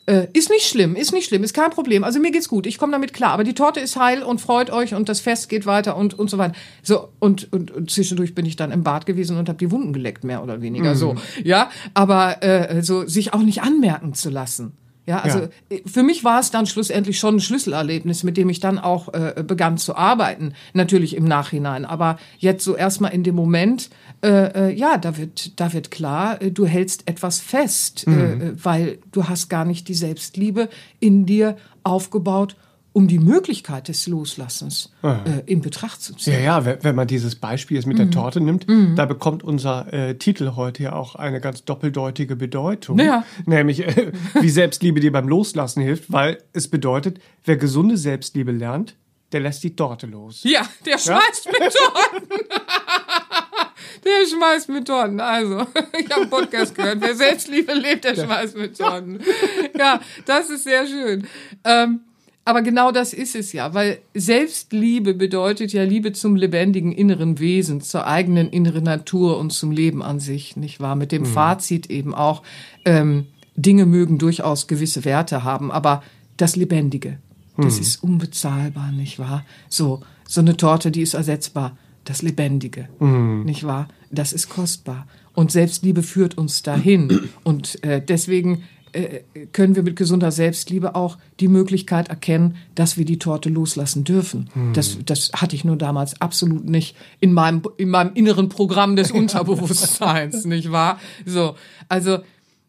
Äh, 0.05 0.27
ist 0.33 0.49
nicht 0.49 0.65
schlimm, 0.65 0.97
ist 0.97 1.13
nicht 1.13 1.27
schlimm, 1.27 1.43
ist 1.45 1.53
kein 1.53 1.69
Problem. 1.69 2.03
Also 2.03 2.19
mir 2.19 2.31
geht's 2.31 2.49
gut, 2.49 2.67
ich 2.67 2.77
komme 2.77 2.91
damit 2.91 3.13
klar. 3.13 3.31
Aber 3.31 3.45
die 3.45 3.53
Torte 3.53 3.79
ist 3.79 3.95
heil 3.95 4.21
und 4.21 4.41
freut 4.41 4.69
euch 4.69 4.93
und 4.93 5.07
das 5.07 5.21
Fest 5.21 5.47
geht 5.47 5.65
weiter 5.65 5.95
und 5.95 6.19
und 6.19 6.29
so 6.29 6.37
weiter. 6.37 6.53
So 6.81 7.09
und 7.19 7.51
und, 7.53 7.71
und 7.71 7.89
zwischendurch 7.89 8.35
bin 8.35 8.45
ich 8.45 8.57
dann 8.57 8.71
im 8.71 8.83
Bad 8.83 9.05
gewesen 9.05 9.37
und 9.37 9.47
habe 9.47 9.59
die 9.59 9.71
Wunden 9.71 9.93
geleckt 9.93 10.25
mehr 10.25 10.43
oder 10.43 10.61
weniger. 10.61 10.91
Mhm. 10.91 10.97
So 10.97 11.15
ja, 11.43 11.69
aber 11.93 12.43
äh, 12.43 12.83
so 12.83 13.07
sich 13.07 13.33
auch 13.33 13.43
nicht 13.43 13.61
anmerken 13.61 14.13
zu 14.13 14.29
lassen. 14.29 14.73
Ja, 15.05 15.19
also 15.19 15.39
Ja. 15.39 15.49
äh, 15.69 15.81
für 15.85 16.01
mich 16.03 16.23
war 16.23 16.39
es 16.39 16.49
dann 16.51 16.65
schlussendlich 16.65 17.19
schon 17.19 17.35
ein 17.35 17.39
Schlüsselerlebnis, 17.41 18.23
mit 18.23 18.37
dem 18.37 18.49
ich 18.49 18.59
dann 18.61 18.79
auch 18.79 19.13
äh, 19.13 19.43
begann 19.45 19.77
zu 19.77 19.95
arbeiten, 19.97 20.53
natürlich 20.73 21.15
im 21.17 21.25
Nachhinein. 21.25 21.83
Aber 21.85 22.17
jetzt 22.39 22.63
so 22.63 22.75
erstmal 22.75 23.13
in 23.13 23.23
dem 23.23 23.35
Moment, 23.35 23.89
äh, 24.23 24.69
äh, 24.69 24.73
ja, 24.73 24.97
da 24.97 25.17
wird, 25.17 25.59
da 25.59 25.73
wird 25.73 25.91
klar, 25.91 26.41
äh, 26.41 26.51
du 26.51 26.65
hältst 26.65 27.07
etwas 27.07 27.39
fest, 27.41 28.07
Mhm. 28.07 28.13
äh, 28.13 28.31
äh, 28.47 28.53
weil 28.63 28.97
du 29.11 29.27
hast 29.27 29.49
gar 29.49 29.65
nicht 29.65 29.87
die 29.89 29.93
Selbstliebe 29.93 30.69
in 31.01 31.25
dir 31.25 31.57
aufgebaut, 31.83 32.55
um 32.93 33.07
die 33.07 33.17
Möglichkeit 33.19 33.87
des 33.87 34.05
Loslassens 34.07 34.93
äh, 35.03 35.41
in 35.45 35.61
Betracht 35.61 36.01
zu 36.01 36.13
ziehen. 36.15 36.33
Ja, 36.33 36.61
ja, 36.61 36.83
wenn, 36.83 36.95
man 36.95 37.07
dieses 37.07 37.35
Beispiel 37.35 37.75
jetzt 37.75 37.87
mit 37.87 37.97
Mhm. 37.97 38.03
der 38.03 38.11
Torte 38.11 38.39
nimmt, 38.39 38.67
da 38.95 39.05
bekommt 39.05 39.43
unser 39.43 39.91
äh, 39.91 40.15
Titel 40.17 40.51
heute 40.55 40.83
ja 40.83 40.93
auch 40.93 41.15
eine 41.15 41.41
ganz 41.41 41.65
doppeldeutige 41.65 42.35
Bedeutung. 42.35 42.99
Ja. 42.99 43.25
Nämlich, 43.45 43.79
äh, 43.85 44.11
wie 44.39 44.49
Selbstliebe 44.49 44.99
dir 44.99 45.11
beim 45.11 45.27
Loslassen 45.27 45.81
hilft, 45.81 46.11
weil 46.11 46.37
es 46.53 46.67
bedeutet, 46.67 47.19
wer 47.43 47.57
gesunde 47.57 47.97
Selbstliebe 47.97 48.51
lernt, 48.51 48.95
der 49.31 49.39
lässt 49.39 49.63
die 49.63 49.75
Torte 49.75 50.05
los. 50.05 50.41
Ja, 50.43 50.61
der 50.85 50.99
schmeißt 50.99 51.47
mit 51.47 51.73
Torten. 51.73 52.27
Der 54.05 54.27
schmeißt 54.27 54.69
mit 54.69 54.87
Torten. 54.87 55.19
Also, 55.19 55.61
ich 55.97 56.09
habe 56.11 56.21
einen 56.21 56.29
Podcast 56.29 56.75
gehört. 56.75 56.97
Wer 56.99 57.15
Selbstliebe 57.15 57.73
lebt, 57.73 58.03
der 58.03 58.15
schmeißt 58.15 58.57
mit 58.57 58.77
Torten. 58.77 59.19
Ja, 59.77 60.01
das 60.25 60.49
ist 60.49 60.63
sehr 60.65 60.85
schön. 60.87 61.27
Ähm, 61.63 62.01
aber 62.45 62.61
genau 62.61 62.91
das 62.91 63.13
ist 63.13 63.35
es 63.35 63.53
ja, 63.53 63.73
weil 63.73 63.99
Selbstliebe 64.13 65.13
bedeutet 65.13 65.71
ja 65.71 65.83
Liebe 65.83 66.11
zum 66.11 66.35
lebendigen 66.35 66.91
inneren 66.91 67.39
Wesen, 67.39 67.79
zur 67.81 68.05
eigenen 68.05 68.49
inneren 68.49 68.83
Natur 68.83 69.37
und 69.37 69.51
zum 69.51 69.71
Leben 69.71 70.03
an 70.03 70.19
sich, 70.19 70.57
nicht 70.57 70.79
wahr? 70.79 70.95
Mit 70.95 71.11
dem 71.11 71.25
Fazit 71.25 71.89
eben 71.89 72.13
auch, 72.13 72.43
ähm, 72.85 73.27
Dinge 73.55 73.85
mögen 73.85 74.17
durchaus 74.17 74.67
gewisse 74.67 75.05
Werte 75.05 75.43
haben, 75.43 75.71
aber 75.71 76.03
das 76.37 76.55
Lebendige, 76.55 77.19
das 77.55 77.77
ist 77.77 78.03
unbezahlbar, 78.03 78.91
nicht 78.91 79.19
wahr? 79.19 79.45
So, 79.69 80.01
so 80.27 80.41
eine 80.41 80.57
Torte, 80.57 80.89
die 80.91 81.01
ist 81.01 81.13
ersetzbar. 81.13 81.77
Das 82.03 82.21
Lebendige, 82.21 82.89
nicht 83.45 83.63
wahr? 83.63 83.87
Das 84.11 84.33
ist 84.33 84.49
kostbar. 84.49 85.07
Und 85.33 85.51
Selbstliebe 85.51 86.03
führt 86.03 86.37
uns 86.37 86.61
dahin. 86.61 87.29
Und 87.43 87.81
äh, 87.83 88.03
deswegen 88.03 88.63
können 89.51 89.75
wir 89.75 89.83
mit 89.83 89.95
gesunder 89.95 90.31
Selbstliebe 90.31 90.95
auch 90.95 91.17
die 91.39 91.47
Möglichkeit 91.47 92.09
erkennen, 92.09 92.57
dass 92.75 92.97
wir 92.97 93.05
die 93.05 93.19
Torte 93.19 93.49
loslassen 93.49 94.03
dürfen. 94.03 94.49
Das, 94.73 94.97
das 95.05 95.31
hatte 95.33 95.55
ich 95.55 95.65
nur 95.65 95.77
damals 95.77 96.21
absolut 96.21 96.65
nicht 96.65 96.95
in 97.19 97.33
meinem, 97.33 97.63
in 97.77 97.89
meinem 97.89 98.13
inneren 98.13 98.49
Programm 98.49 98.95
des 98.95 99.11
Unterbewusstseins, 99.11 100.45
nicht 100.45 100.71
wahr? 100.71 100.99
So, 101.25 101.55
also 101.89 102.19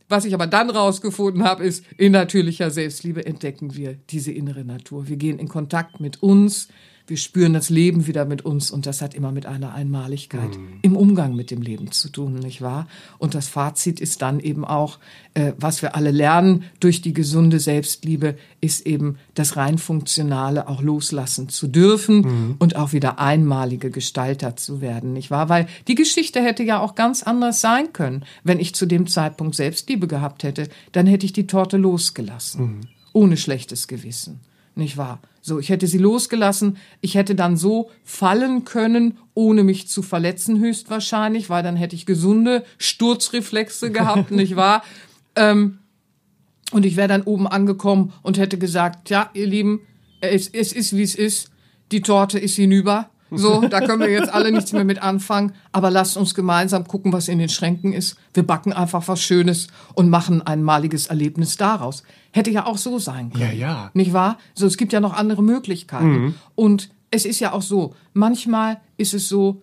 was 0.09 0.25
ich 0.25 0.35
aber 0.35 0.47
dann 0.47 0.71
rausgefunden 0.71 1.45
habe, 1.45 1.64
ist, 1.64 1.85
in 1.97 2.12
natürlicher 2.12 2.71
Selbstliebe 2.71 3.25
entdecken 3.25 3.75
wir 3.75 3.95
diese 4.11 4.33
innere 4.33 4.64
Natur. 4.64 5.09
Wir 5.09 5.16
gehen 5.16 5.38
in 5.38 5.49
Kontakt 5.49 5.99
mit 5.99 6.23
uns, 6.23 6.69
wir 7.06 7.18
spüren 7.18 7.52
das 7.52 7.68
Leben 7.68 8.06
wieder 8.06 8.25
mit 8.25 8.44
uns 8.44 8.70
und 8.70 8.87
das 8.87 9.02
hat 9.02 9.14
immer 9.14 9.30
mit 9.30 9.44
einer 9.44 9.75
Einmaligkeit 9.75 10.58
im 10.80 10.96
Umgang 10.96 11.34
mit 11.37 11.50
dem 11.50 11.61
Leben 11.61 11.90
zu 11.92 12.08
tun, 12.08 12.34
nicht 12.34 12.62
wahr? 12.62 12.87
Und 13.18 13.34
das 13.34 13.46
Fazit 13.46 14.00
ist 14.00 14.23
dann 14.23 14.40
eben 14.40 14.64
auch, 14.64 14.99
äh, 15.34 15.52
was 15.58 15.82
wir 15.82 15.96
alle 15.96 16.11
lernen 16.11 16.64
durch 16.80 17.02
die 17.02 17.12
gesunde 17.12 17.61
Selbstliebe, 17.61 18.37
ist 18.62 18.87
eben 18.87 19.18
das 19.34 19.56
rein 19.56 19.76
funktionale 19.76 20.66
auch 20.66 20.80
loslassen 20.80 21.50
zu 21.50 21.68
dürfen 21.68 22.56
und 22.58 22.76
auch 22.76 22.94
wieder 22.94 23.18
einmalige 23.18 23.90
Gestalter 23.90 24.56
zu 24.56 24.80
werden, 24.80 25.12
nicht 25.12 25.30
wahr? 25.30 25.50
Weil 25.50 25.66
die 25.88 25.96
Geschichte 25.96 26.42
hätte 26.42 26.62
ja 26.62 26.80
auch 26.80 26.94
ganz 26.94 27.23
anders 27.23 27.61
sein 27.61 27.92
können, 27.92 28.25
wenn 28.44 28.61
ich 28.61 28.75
zu 28.75 28.87
dem 28.87 29.06
Zeitpunkt 29.06 29.54
Selbstliebe 29.54 30.06
gehabt 30.06 30.42
hätte, 30.42 30.68
dann 30.92 31.06
hätte 31.06 31.26
ich 31.26 31.34
die 31.34 31.46
Torte 31.46 31.76
losgelassen, 31.76 32.88
ohne 33.12 33.37
schlechtes 33.37 33.88
Gewissen 33.88 34.40
nicht 34.76 34.97
wahr? 34.97 35.21
So, 35.40 35.59
ich 35.59 35.69
hätte 35.69 35.87
sie 35.87 35.99
losgelassen, 35.99 36.78
ich 37.00 37.16
hätte 37.16 37.35
dann 37.35 37.57
so 37.57 37.90
fallen 38.02 38.64
können, 38.64 39.19
ohne 39.35 39.62
mich 39.62 39.88
zu 39.88 40.02
verletzen 40.02 40.59
höchstwahrscheinlich, 40.59 41.50
weil 41.50 41.62
dann 41.62 41.76
hätte 41.76 41.97
ich 41.97 42.07
gesunde 42.07 42.64
Sturzreflexe 42.78 43.90
gehabt, 43.90 44.31
nicht 44.31 44.57
wahr? 44.57 44.83
Ähm, 45.37 45.81
und 46.73 46.87
ich 46.87 46.97
wäre 46.97 47.09
dann 47.09 47.23
oben 47.23 47.47
angekommen 47.47 48.12
und 48.23 48.38
hätte 48.38 48.59
gesagt, 48.59 49.11
ja, 49.11 49.31
ihr 49.35 49.47
Lieben, 49.47 49.81
es, 50.21 50.49
es 50.49 50.73
ist 50.73 50.97
wie 50.97 51.02
es 51.02 51.14
ist, 51.14 51.50
die 51.93 52.00
Torte 52.00 52.38
ist 52.38 52.57
hinüber. 52.57 53.11
So, 53.38 53.66
da 53.68 53.80
können 53.80 54.00
wir 54.00 54.10
jetzt 54.10 54.32
alle 54.32 54.52
nichts 54.52 54.72
mehr 54.72 54.84
mit 54.84 55.02
anfangen. 55.02 55.52
Aber 55.72 55.90
lasst 55.90 56.16
uns 56.16 56.34
gemeinsam 56.34 56.86
gucken, 56.86 57.12
was 57.12 57.28
in 57.28 57.38
den 57.38 57.48
Schränken 57.48 57.92
ist. 57.92 58.16
Wir 58.32 58.44
backen 58.44 58.72
einfach 58.72 59.06
was 59.08 59.20
Schönes 59.20 59.68
und 59.94 60.10
machen 60.10 60.42
ein 60.42 60.62
maliges 60.62 61.06
Erlebnis 61.06 61.56
daraus. 61.56 62.02
Hätte 62.32 62.50
ja 62.50 62.66
auch 62.66 62.78
so 62.78 62.98
sein 62.98 63.30
können. 63.30 63.44
Ja, 63.44 63.52
ja. 63.52 63.90
Nicht 63.94 64.12
wahr? 64.12 64.38
So, 64.54 64.66
es 64.66 64.76
gibt 64.76 64.92
ja 64.92 65.00
noch 65.00 65.14
andere 65.14 65.42
Möglichkeiten. 65.42 66.34
Und 66.54 66.90
es 67.10 67.24
ist 67.24 67.40
ja 67.40 67.52
auch 67.52 67.62
so, 67.62 67.94
manchmal 68.12 68.80
ist 68.96 69.14
es 69.14 69.28
so, 69.28 69.62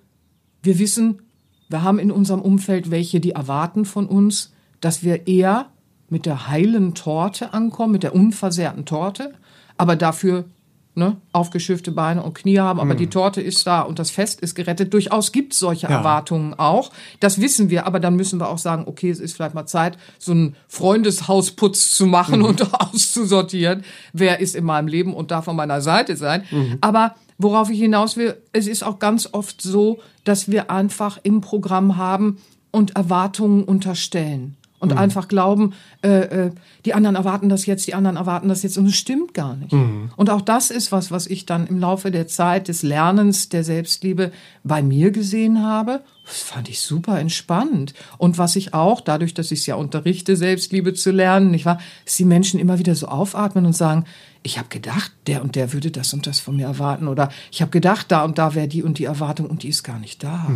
wir 0.64 0.80
wissen, 0.80 1.22
wir 1.70 1.84
haben 1.84 2.00
in 2.00 2.12
unserem 2.12 2.42
Umfeld 2.42 2.92
welche, 2.92 3.20
die 3.20 3.32
erwarten 3.32 3.86
von 3.86 4.06
uns, 4.06 4.54
dass 4.80 5.04
wir 5.04 5.28
eher 5.28 5.68
mit 6.10 6.26
der 6.26 6.48
heilen 6.48 6.94
Torte 6.94 7.54
ankommen, 7.54 7.94
mit 7.94 8.04
der 8.04 8.14
unversehrten 8.14 8.86
Torte, 8.86 9.34
aber 9.78 9.96
dafür 9.96 10.46
ne, 10.94 11.18
aufgeschürfte 11.32 11.92
Beine 11.92 12.22
und 12.24 12.34
Knie 12.36 12.60
haben, 12.60 12.80
aber 12.80 12.96
die 12.96 13.08
Torte 13.08 13.42
ist 13.42 13.66
da 13.66 13.82
und 13.82 13.98
das 13.98 14.12
Fest 14.12 14.42
ist 14.42 14.56
gerettet. 14.56 14.94
Durchaus 14.94 15.32
gibt 15.32 15.54
es 15.54 15.60
solche 15.60 15.88
Ja. 15.88 15.98
Erwartungen 16.00 16.54
auch. 16.54 16.92
Das 17.20 17.40
wissen 17.40 17.70
wir, 17.70 17.86
aber 17.88 18.00
dann 18.00 18.16
müssen 18.16 18.40
wir 18.40 18.50
auch 18.50 18.58
sagen, 18.58 18.84
okay, 18.88 19.10
es 19.10 19.20
ist 19.20 19.34
vielleicht 19.34 19.56
mal 19.56 19.66
Zeit, 19.66 19.98
so 20.20 20.32
einen 20.34 20.56
Freundeshausputz 20.68 21.92
zu 21.96 22.06
machen 22.06 22.42
und 22.44 22.62
auszusortieren. 22.80 23.84
Wer 24.14 24.40
ist 24.40 24.56
in 24.56 24.66
meinem 24.66 24.88
Leben 24.88 25.14
und 25.14 25.32
darf 25.32 25.48
an 25.48 25.56
meiner 25.56 25.82
Seite 25.82 26.16
sein? 26.16 26.44
Aber 26.82 27.16
worauf 27.38 27.70
ich 27.70 27.80
hinaus 27.80 28.18
will, 28.18 28.36
es 28.54 28.68
ist 28.68 28.84
auch 28.84 29.00
ganz 29.00 29.30
oft 29.32 29.62
so, 29.62 30.00
dass 30.24 30.50
wir 30.52 30.70
einfach 30.70 31.20
im 31.24 31.42
Programm 31.42 31.98
haben 31.98 32.38
und 32.72 32.96
Erwartungen 32.96 33.64
unterstellen. 33.64 34.56
Und 34.82 34.98
einfach 34.98 35.28
glauben, 35.28 35.74
äh, 36.04 36.48
äh, 36.48 36.52
die 36.86 36.94
anderen 36.96 37.16
erwarten 37.16 37.50
das 37.50 37.68
jetzt, 37.68 37.86
die 37.88 37.94
anderen 37.94 38.18
erwarten 38.18 38.50
das 38.50 38.64
jetzt. 38.64 38.78
Und 38.78 38.88
es 38.88 38.96
stimmt 38.96 39.34
gar 39.34 39.56
nicht. 39.56 39.72
Und 40.16 40.30
auch 40.30 40.42
das 40.42 40.72
ist 40.72 40.92
was, 40.92 41.12
was 41.12 41.28
ich 41.28 41.46
dann 41.46 41.68
im 41.68 41.80
Laufe 41.80 42.12
der 42.12 42.28
Zeit 42.28 42.68
des 42.68 42.82
Lernens 42.82 43.50
der 43.50 43.64
Selbstliebe 43.64 44.32
bei 44.64 44.82
mir 44.82 45.12
gesehen 45.12 45.64
habe. 45.64 46.02
Das 46.32 46.42
fand 46.44 46.70
ich 46.70 46.80
super 46.80 47.20
entspannt. 47.20 47.94
Und 48.18 48.38
was 48.38 48.56
ich 48.56 48.74
auch, 48.74 49.02
dadurch, 49.02 49.34
dass 49.34 49.52
ich 49.52 49.60
es 49.60 49.66
ja 49.66 49.76
unterrichte, 49.76 50.38
Selbstliebe 50.38 50.94
zu 50.94 51.12
lernen, 51.12 51.52
nicht 51.52 51.66
wahr, 51.66 51.80
dass 52.06 52.16
die 52.16 52.24
Menschen 52.24 52.58
immer 52.58 52.80
wieder 52.80 52.96
so 52.96 53.08
aufatmen 53.08 53.66
und 53.66 53.74
sagen, 53.76 54.06
ich 54.42 54.58
habe 54.58 54.70
gedacht, 54.70 55.12
der 55.28 55.42
und 55.42 55.56
der 55.58 55.74
würde 55.74 55.92
das 55.92 56.14
und 56.14 56.26
das 56.28 56.40
von 56.40 56.56
mir 56.56 56.68
erwarten. 56.68 57.10
Oder 57.10 57.30
ich 57.52 57.62
habe 57.62 57.70
gedacht, 57.70 58.06
da 58.14 58.24
und 58.24 58.38
da 58.38 58.56
wäre 58.56 58.70
die 58.70 58.82
und 58.82 58.98
die 58.98 59.04
Erwartung 59.04 59.48
und 59.48 59.64
die 59.64 59.68
ist 59.68 59.84
gar 59.84 60.00
nicht 60.00 60.24
da. 60.24 60.50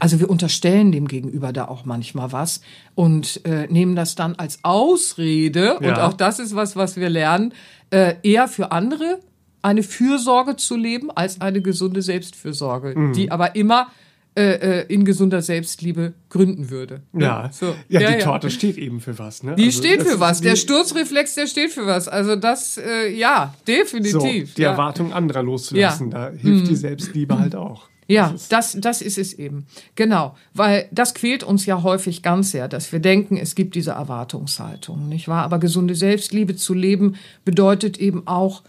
Also 0.00 0.18
wir 0.18 0.28
unterstellen 0.28 0.90
dem 0.90 1.06
Gegenüber 1.06 1.52
da 1.52 1.68
auch 1.68 1.84
manchmal 1.84 2.32
was 2.32 2.60
und 2.96 3.44
äh, 3.46 3.68
nehmen 3.68 3.94
das 3.94 4.16
dann 4.16 4.34
als 4.34 4.58
Ausrede. 4.64 5.78
Und 5.78 5.84
Ja. 5.84 6.08
auch 6.08 6.14
das 6.14 6.40
ist 6.40 6.56
was, 6.56 6.74
was 6.74 6.96
wir 6.96 7.08
lernen, 7.08 7.54
äh, 7.90 8.16
eher 8.24 8.48
für 8.48 8.72
andere 8.72 9.20
eine 9.62 9.84
Fürsorge 9.84 10.56
zu 10.56 10.76
leben 10.76 11.12
als 11.12 11.40
eine 11.40 11.62
gesunde 11.62 12.02
Selbstfürsorge, 12.02 12.98
Mhm. 12.98 13.12
die 13.12 13.30
aber 13.30 13.54
immer 13.54 13.86
äh, 14.34 14.80
äh, 14.80 14.86
in 14.88 15.04
gesunder 15.04 15.42
Selbstliebe 15.42 16.14
gründen 16.30 16.70
würde. 16.70 17.02
Ja, 17.12 17.50
So. 17.52 17.74
ja, 17.88 18.00
Ja, 18.00 18.12
die 18.12 18.18
ja. 18.18 18.24
Torte 18.24 18.50
steht 18.50 18.78
eben 18.78 19.00
für 19.00 19.18
was. 19.18 19.42
Ne? 19.42 19.56
Die 19.56 19.66
Also 19.66 19.78
steht 19.78 20.00
das 20.00 20.06
für 20.06 20.14
ist 20.14 20.20
was. 20.20 20.40
Der 20.40 20.56
Sturzreflex, 20.56 21.34
der 21.34 21.46
steht 21.46 21.70
für 21.70 21.86
was. 21.86 22.08
Also 22.08 22.36
das, 22.36 22.78
äh, 22.78 23.12
ja, 23.14 23.54
so, 23.58 23.64
definitiv. 23.72 24.54
die 24.54 24.62
ja. 24.62 24.70
Erwartung 24.70 25.12
anderer 25.12 25.42
loszulassen, 25.42 26.10
da 26.10 26.30
hilft 26.30 26.68
die 26.70 26.76
Selbstliebe 26.76 27.38
halt 27.38 27.54
auch. 27.54 27.88
Ja, 28.08 28.34
das, 28.48 28.76
das 28.80 29.00
ist 29.00 29.18
es 29.18 29.34
eben. 29.34 29.66
Genau. 29.94 30.36
Weil 30.54 30.88
das 30.90 31.14
quält 31.14 31.44
uns 31.44 31.66
ja 31.66 31.82
häufig 31.82 32.22
ganz 32.22 32.50
sehr, 32.50 32.68
dass 32.68 32.90
wir 32.92 33.00
denken, 33.00 33.36
es 33.36 33.54
gibt 33.54 33.74
diese 33.74 33.92
Erwartungshaltung, 33.92 35.08
nicht 35.08 35.28
wahr? 35.28 35.44
Aber 35.44 35.58
gesunde 35.58 35.94
Selbstliebe 35.94 36.56
zu 36.56 36.74
leben 36.74 37.16
bedeutet 37.44 37.98
eben 37.98 38.26
auch, 38.26 38.62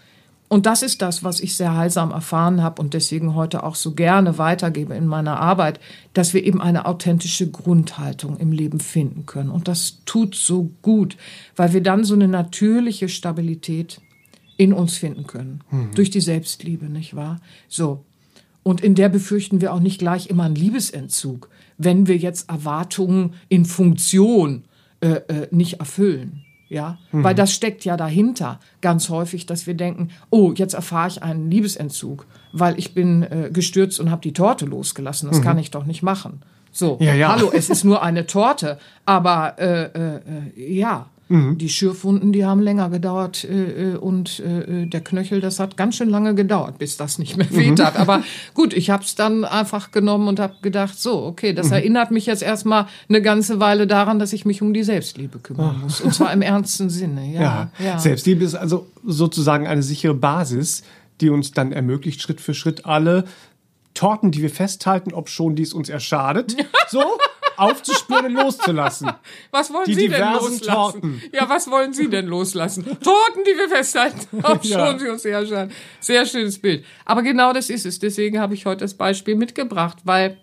und 0.50 0.66
das 0.66 0.84
ist 0.84 1.02
das, 1.02 1.24
was 1.24 1.40
ich 1.40 1.56
sehr 1.56 1.76
heilsam 1.76 2.12
erfahren 2.12 2.62
habe 2.62 2.82
und 2.82 2.94
deswegen 2.94 3.34
heute 3.34 3.64
auch 3.64 3.76
so 3.76 3.94
gerne 3.94 4.38
weitergebe 4.38 4.94
in 4.94 5.08
meiner 5.08 5.40
Arbeit, 5.40 5.80
dass 6.14 6.34
wir 6.34 6.44
eben 6.44 6.62
eine 6.62 6.86
authentische 6.86 7.50
Grundhaltung 7.50 8.38
im 8.38 8.52
Leben 8.52 8.80
finden 8.80 9.26
können. 9.26 9.50
Und 9.50 9.68
das 9.68 10.00
tut 10.06 10.36
so 10.36 10.70
gut, 10.82 11.18
weil 11.56 11.74
wir 11.74 11.82
dann 11.82 12.04
so 12.04 12.14
eine 12.14 12.28
natürliche 12.28 13.10
Stabilität 13.10 14.00
in 14.58 14.74
uns 14.74 14.96
finden 14.96 15.26
können. 15.26 15.62
Durch 15.96 16.12
die 16.12 16.22
Selbstliebe, 16.22 16.86
nicht 16.86 17.16
wahr? 17.16 17.40
So. 17.68 18.06
Und 18.62 18.82
in 18.82 18.96
der 18.96 19.10
befürchten 19.10 19.60
wir 19.60 19.74
auch 19.74 19.80
nicht 19.80 20.00
gleich 20.00 20.28
immer 20.28 20.44
einen 20.44 20.56
Liebesentzug, 20.56 21.50
wenn 21.78 22.08
wir 22.08 22.18
jetzt 22.18 22.50
Erwartungen 22.50 23.34
in 23.50 23.66
Funktion 23.66 24.66
äh, 25.02 25.16
äh, 25.28 25.48
nicht 25.52 25.80
erfüllen. 25.80 26.46
Ja, 26.74 26.98
weil 27.12 27.36
das 27.36 27.54
steckt 27.54 27.86
ja 27.86 27.98
dahinter 27.98 28.60
ganz 28.82 29.10
häufig, 29.10 29.46
dass 29.46 29.68
wir 29.68 29.76
denken, 29.76 30.10
oh, 30.32 30.54
jetzt 30.56 30.74
erfahre 30.74 31.08
ich 31.08 31.22
einen 31.22 31.52
Liebesentzug, 31.52 32.26
weil 32.52 32.80
ich 32.80 32.96
bin 32.96 33.22
äh, 33.24 33.50
gestürzt 33.54 34.00
und 34.00 34.10
habe 34.10 34.22
die 34.22 34.34
Torte 34.34 34.66
losgelassen. 34.66 35.30
Das 35.30 35.42
kann 35.42 35.60
ich 35.60 35.70
doch 35.70 35.86
nicht 35.86 36.02
machen. 36.02 36.42
So, 36.72 36.98
Ja, 37.00 37.14
ja. 37.14 37.32
hallo, 37.32 37.52
es 37.54 37.70
ist 37.70 37.84
nur 37.84 38.02
eine 38.02 38.26
Torte, 38.26 38.80
aber 39.06 39.60
äh, 39.60 39.84
äh, 39.84 40.16
äh, 40.56 40.74
ja, 41.30 41.54
Die 41.54 41.70
Schürfwunden, 41.70 42.32
die 42.34 42.46
haben 42.46 42.62
länger 42.62 42.90
gedauert 42.90 43.44
äh, 43.44 43.94
äh, 43.94 43.96
und 43.96 44.40
äh, 44.40 44.86
der 44.86 45.02
Knöchel, 45.02 45.42
das 45.42 45.60
hat 45.60 45.78
ganz 45.78 45.96
schön 45.96 46.10
lange 46.10 46.36
gedauert, 46.36 46.78
bis 46.78 46.98
das 46.98 47.18
nicht 47.18 47.38
mehr 47.38 47.50
weht 47.52 47.80
hat. 47.80 47.98
Aber 47.98 48.24
gut, 48.54 48.74
ich 48.74 48.90
habe 48.90 49.04
es 49.04 49.16
dann 49.16 49.46
einfach 49.46 49.92
genommen 49.92 50.28
und 50.28 50.40
habe 50.40 50.56
gedacht, 50.62 51.00
so, 51.00 51.24
okay, 51.24 51.54
das 51.54 51.72
erinnert 51.72 52.12
mich 52.12 52.26
jetzt 52.26 52.44
erstmal 52.44 52.88
eine 53.10 53.22
ganze 53.22 53.60
Weile 53.60 53.88
daran, 53.88 54.20
dass 54.20 54.34
ich 54.34 54.46
mich 54.46 54.62
um 54.62 54.74
die 54.74 54.84
Selbstliebe 54.84 55.40
kümmern 55.40 55.82
muss. 55.82 56.02
Und 56.02 56.14
zwar 56.14 56.32
im 56.34 56.42
ernsten 56.42 56.90
Sinne. 56.90 57.32
Ja, 57.32 57.42
Ja. 57.42 57.72
ja. 57.80 58.00
Selbstliebe 58.00 58.44
ist 58.44 58.56
also 58.56 58.88
sozusagen 59.06 59.66
eine 59.68 59.84
sichere 59.84 60.14
Basis, 60.14 60.84
die 61.22 61.30
uns 61.30 61.52
dann 61.52 61.72
ermöglicht, 61.72 62.22
Schritt 62.22 62.42
für 62.42 62.54
Schritt 62.54 62.86
alle 62.86 63.26
Torten, 63.94 64.32
die 64.32 64.42
wir 64.42 64.50
festhalten, 64.50 65.14
ob 65.14 65.30
schon 65.30 65.56
dies 65.56 65.74
uns 65.74 65.90
erschadet, 65.90 66.56
so 66.90 67.04
aufzuspüren 67.58 68.26
und 68.28 68.34
loszulassen. 68.34 69.12
Was 69.52 69.72
wollen 69.74 69.86
Die 69.86 69.94
Sie 69.96 70.08
denn 70.10 70.34
loslassen? 70.34 70.62
Torten. 70.62 71.22
Ja, 71.32 71.48
was 71.50 71.70
wollen 71.70 71.94
Sie 71.94 72.10
denn 72.10 72.28
loslassen? 72.28 72.84
Torten, 72.86 73.44
die 73.46 73.58
wir 73.58 73.70
festhalten. 73.70 74.28
Ob 74.44 74.64
Ja. 74.64 74.88
schon 74.88 75.00
Sie 75.00 75.10
uns 75.10 75.24
herrschauen. 75.26 75.72
Sehr 76.00 76.26
schönes 76.26 76.60
Bild. 76.60 76.86
Aber 77.06 77.22
genau 77.22 77.54
das 77.54 77.70
ist 77.70 77.86
es. 77.86 78.00
Deswegen 78.00 78.40
habe 78.40 78.54
ich 78.54 78.66
heute 78.66 78.82
das 78.82 78.94
Beispiel 78.96 79.36
mitgebracht, 79.36 79.98
weil 80.04 80.38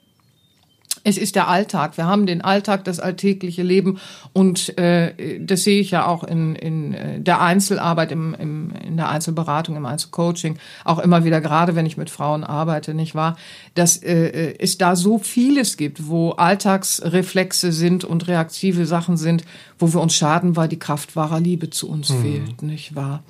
es 1.03 1.17
ist 1.17 1.35
der 1.35 1.49
Alltag. 1.49 1.97
Wir 1.97 2.07
haben 2.07 2.27
den 2.27 2.43
Alltag, 2.43 2.85
das 2.85 3.01
alltägliche 3.01 3.63
Leben. 3.63 3.99
Und 4.33 4.77
äh, 4.79 5.41
das 5.41 5.65
sehe 5.65 5.81
ich 5.81 5.91
ja 5.91 6.07
auch 6.07 6.25
in, 6.25 6.55
in 6.55 6.95
äh, 6.95 7.21
der 7.21 7.41
Einzelarbeit, 7.41 8.13
im, 8.13 8.35
im, 8.35 8.73
in 8.87 8.97
der 8.97 9.09
Einzelberatung, 9.09 9.77
im 9.77 9.87
Einzelcoaching, 9.87 10.59
auch 10.85 10.99
immer 10.99 11.25
wieder, 11.25 11.41
gerade 11.41 11.75
wenn 11.75 11.87
ich 11.87 11.97
mit 11.97 12.11
Frauen 12.11 12.45
arbeite, 12.45 12.95
nicht 12.95 13.15
wahr, 13.15 13.37
dass 13.75 13.97
äh, 14.03 14.55
es 14.59 14.79
da 14.79 14.97
so 14.97 15.19
vieles 15.19 15.77
gibt, 15.77 16.07
wo 16.09 16.33
Alltagsreflexe 16.33 17.73
sind 17.73 18.05
und 18.05 18.29
reaktive 18.29 18.85
Sachen 18.85 19.17
sind, 19.17 19.45
wo 19.79 19.93
wir 19.93 20.01
uns 20.01 20.15
schaden, 20.15 20.57
weil 20.57 20.69
die 20.69 20.79
Kraft 20.79 21.17
wahrer 21.17 21.41
Liebe 21.41 21.71
zu 21.71 21.89
uns 21.89 22.11
fehlt, 22.11 22.63
nicht 22.63 22.95
wahr? 22.95 23.23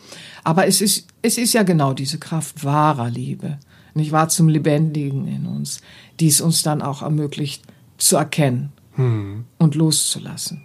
Aber 0.42 0.66
es 0.66 0.80
ist, 0.80 1.06
es 1.22 1.38
ist 1.38 1.52
ja 1.52 1.62
genau 1.62 1.92
diese 1.92 2.18
Kraft 2.18 2.64
wahrer 2.64 3.10
Liebe 3.10 3.58
nicht 3.94 4.12
wahr, 4.12 4.28
zum 4.28 4.48
Lebendigen 4.48 5.26
in 5.28 5.46
uns, 5.46 5.80
die 6.18 6.28
es 6.28 6.40
uns 6.40 6.62
dann 6.62 6.82
auch 6.82 7.02
ermöglicht 7.02 7.62
zu 7.98 8.16
erkennen 8.16 8.72
und 8.96 9.74
loszulassen, 9.74 10.62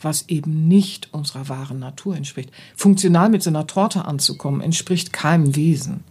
was 0.00 0.28
eben 0.28 0.66
nicht 0.66 1.12
unserer 1.12 1.48
wahren 1.48 1.78
Natur 1.78 2.16
entspricht. 2.16 2.50
Funktional 2.74 3.28
mit 3.28 3.42
so 3.42 3.50
einer 3.50 3.66
Torte 3.66 4.04
anzukommen, 4.04 4.60
entspricht 4.60 5.12
keinem 5.12 5.54
Wesen. 5.54 6.02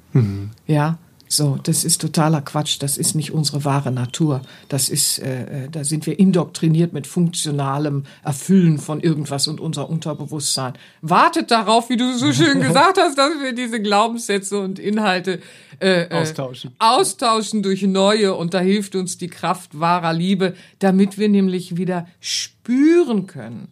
Ja, 0.68 0.98
so, 1.32 1.58
das 1.64 1.86
ist 1.86 2.02
totaler 2.02 2.42
Quatsch. 2.42 2.78
Das 2.82 2.98
ist 2.98 3.16
nicht 3.16 3.32
unsere 3.32 3.64
wahre 3.64 3.90
Natur. 3.90 4.42
Das 4.68 4.90
ist, 4.90 5.20
äh, 5.20 5.66
äh, 5.66 5.70
da 5.70 5.86
sind 5.86 6.06
wir 6.06 6.20
indoktriniert 6.20 6.92
mit 6.92 7.08
funktionalem 7.08 8.04
Erfüllen 8.22 8.80
von 8.80 9.00
irgendwas 9.00 9.48
und 9.48 9.62
unser 9.62 9.90
Unterbewusstsein 9.90 10.74
wartet 11.02 11.50
darauf, 11.50 11.90
wie 11.90 11.96
du 11.96 12.18
so 12.18 12.34
schön 12.34 12.60
gesagt 12.68 12.98
hast, 13.00 13.18
dass 13.18 13.32
wir 13.42 13.54
diese 13.54 13.82
Glaubenssätze 13.82 14.60
und 14.60 14.78
Inhalte 14.78 15.40
äh, 15.80 16.04
äh, 16.04 16.22
Austauschen. 16.22 16.76
austauschen 16.80 17.64
durch 17.64 17.82
neue 17.84 18.36
und 18.36 18.54
da 18.54 18.60
hilft 18.60 18.96
uns 18.96 19.18
die 19.18 19.30
Kraft 19.30 19.80
wahrer 19.80 20.12
Liebe, 20.12 20.54
damit 20.80 21.18
wir 21.18 21.30
nämlich 21.30 21.78
wieder 21.78 22.08
spüren 22.20 23.26
können, 23.28 23.70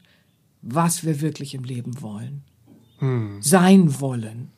was 0.61 1.03
wir 1.03 1.19
wirklich 1.19 1.55
im 1.55 1.65
Leben 1.65 2.01
wollen, 2.01 2.43
sein 3.41 3.99
wollen 3.99 4.51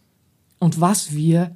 und 0.59 0.81
was 0.81 1.13
wir 1.13 1.55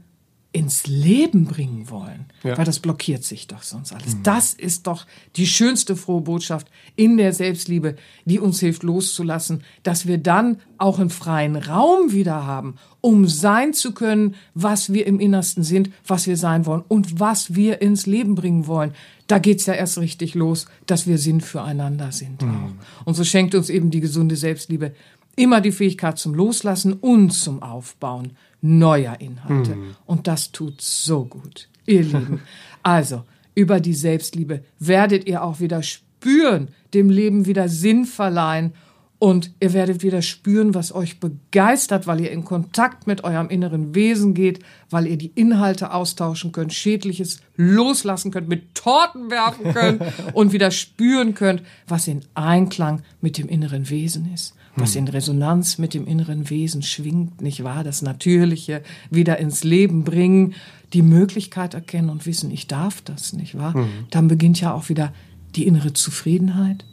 ins 0.56 0.88
Leben 0.88 1.44
bringen 1.44 1.90
wollen. 1.90 2.28
Ja. 2.44 2.58
Weil 2.58 2.64
das 2.64 2.80
blockiert 2.80 3.26
sich 3.26 3.48
doch 3.48 3.62
sonst 3.62 3.92
alles. 3.92 4.16
Das 4.24 4.54
ist 4.54 4.88
doch 4.88 5.06
die 5.36 5.48
schönste 5.48 5.98
frohe 5.98 6.22
Botschaft 6.22 6.68
in 6.96 7.18
der 7.18 7.34
Selbstliebe, 7.34 7.98
die 8.24 8.40
uns 8.40 8.62
hilft 8.62 8.84
loszulassen, 8.84 9.66
dass 9.84 10.08
wir 10.08 10.18
dann 10.18 10.62
auch 10.78 10.98
einen 10.98 11.10
freien 11.10 11.58
Raum 11.58 12.14
wieder 12.14 12.46
haben, 12.46 12.76
um 13.02 13.28
sein 13.28 13.74
zu 13.74 13.94
können, 13.94 14.36
was 14.54 14.94
wir 14.94 15.06
im 15.08 15.20
Innersten 15.20 15.64
sind, 15.64 15.90
was 16.08 16.26
wir 16.26 16.38
sein 16.38 16.66
wollen 16.66 16.84
und 16.88 17.20
was 17.20 17.54
wir 17.54 17.82
ins 17.82 18.06
Leben 18.06 18.36
bringen 18.36 18.66
wollen. 18.66 18.94
Da 19.28 19.40
geht's 19.40 19.66
ja 19.66 19.74
erst 19.74 19.98
richtig 19.98 20.36
los, 20.36 20.68
dass 20.86 21.06
wir 21.06 21.18
Sinn 21.18 21.42
füreinander 21.42 22.12
sind 22.12 22.44
auch. 22.44 23.06
Und 23.06 23.16
so 23.16 23.24
schenkt 23.24 23.56
uns 23.56 23.70
eben 23.70 23.90
die 23.90 24.00
gesunde 24.00 24.36
Selbstliebe 24.36 24.94
immer 25.36 25.62
die 25.62 25.72
Fähigkeit 25.72 26.18
zum 26.18 26.34
Loslassen 26.34 26.94
und 26.94 27.32
zum 27.32 27.62
Aufbauen 27.62 28.34
neuer 28.62 29.20
Inhalte. 29.20 29.78
Und 30.06 30.28
das 30.28 30.52
tut 30.52 30.82
so 30.82 31.26
gut, 31.26 31.70
ihr 31.86 32.04
Lieben. 32.04 32.42
Also, 32.84 33.24
über 33.54 33.80
die 33.80 33.94
Selbstliebe 33.94 34.64
werdet 34.80 35.28
ihr 35.28 35.44
auch 35.44 35.60
wieder 35.60 35.82
spüren, 35.84 36.70
dem 36.94 37.10
Leben 37.10 37.46
wieder 37.46 37.70
Sinn 37.70 38.06
verleihen 38.06 38.74
und 39.18 39.52
ihr 39.62 39.74
werdet 39.74 40.04
wieder 40.04 40.22
spüren, 40.22 40.74
was 40.74 40.94
euch 40.94 41.20
begeistert, 41.20 42.06
weil 42.06 42.20
ihr 42.20 42.32
in 42.32 42.44
Kontakt 42.44 43.08
mit 43.08 43.24
eurem 43.24 43.50
inneren 43.50 43.96
Wesen 43.96 44.34
geht, 44.34 44.60
weil 44.90 45.08
ihr 45.08 45.18
die 45.18 45.32
Inhalte 45.36 45.94
austauschen 45.94 46.52
könnt, 46.52 46.74
Schädliches 46.74 47.40
loslassen 47.56 48.32
könnt, 48.32 48.50
mit 48.50 48.76
Torten 48.76 49.32
werfen 49.32 49.74
könnt 49.74 50.02
und 50.34 50.52
wieder 50.52 50.70
spüren 50.70 51.34
könnt, 51.34 51.64
was 51.88 52.08
in 52.08 52.22
Einklang 52.34 53.04
mit 53.22 53.38
dem 53.38 53.48
inneren 53.48 53.90
Wesen 53.90 54.32
ist, 54.34 54.54
was 54.76 54.96
in 54.96 55.08
Resonanz 55.08 55.78
mit 55.78 55.94
dem 55.94 56.06
inneren 56.08 56.50
Wesen 56.50 56.82
schwingt, 56.84 57.42
nicht 57.42 57.64
wahr? 57.64 57.84
Das 57.84 58.02
Natürliche 58.02 58.82
wieder 59.10 59.38
ins 59.38 59.64
Leben 59.64 60.04
bringen, 60.04 60.54
die 60.94 61.02
Möglichkeit 61.02 61.74
erkennen 61.74 62.10
und 62.10 62.26
wissen, 62.26 62.52
ich 62.52 62.68
darf 62.68 63.02
das, 63.02 63.34
nicht 63.34 63.58
wahr? 63.58 63.74
Dann 64.12 64.28
beginnt 64.28 64.60
ja 64.62 64.74
auch 64.74 64.90
wieder 64.90 65.14
die 65.56 65.66
innere 65.66 65.94
Zufriedenheit, 65.94 66.86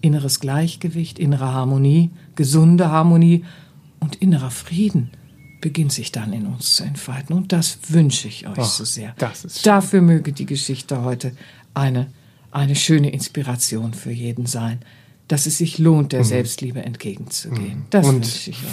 inneres 0.00 0.40
Gleichgewicht, 0.40 1.18
innere 1.18 1.52
Harmonie, 1.52 2.10
gesunde 2.34 2.90
Harmonie 2.90 3.44
und 4.00 4.16
innerer 4.16 4.50
Frieden 4.50 5.10
beginnt 5.60 5.92
sich 5.92 6.10
dann 6.10 6.32
in 6.32 6.46
uns 6.46 6.76
zu 6.76 6.82
entfalten. 6.82 7.36
Und 7.36 7.52
das 7.52 7.78
wünsche 7.88 8.28
ich 8.28 8.46
euch 8.48 8.56
so 8.64 8.84
sehr. 8.84 9.14
Dafür 9.62 10.02
möge 10.02 10.32
die 10.32 10.44
Geschichte 10.44 11.02
heute 11.02 11.36
eine, 11.72 12.08
eine 12.50 12.74
schöne 12.74 13.10
Inspiration 13.10 13.94
für 13.94 14.10
jeden 14.10 14.46
sein, 14.46 14.80
dass 15.32 15.46
es 15.46 15.56
sich 15.56 15.78
lohnt, 15.78 16.12
der 16.12 16.24
Selbstliebe 16.24 16.82
entgegenzugehen. 16.82 17.86
Das 17.88 18.06
Mhm. 18.06 18.16
Und 18.16 18.26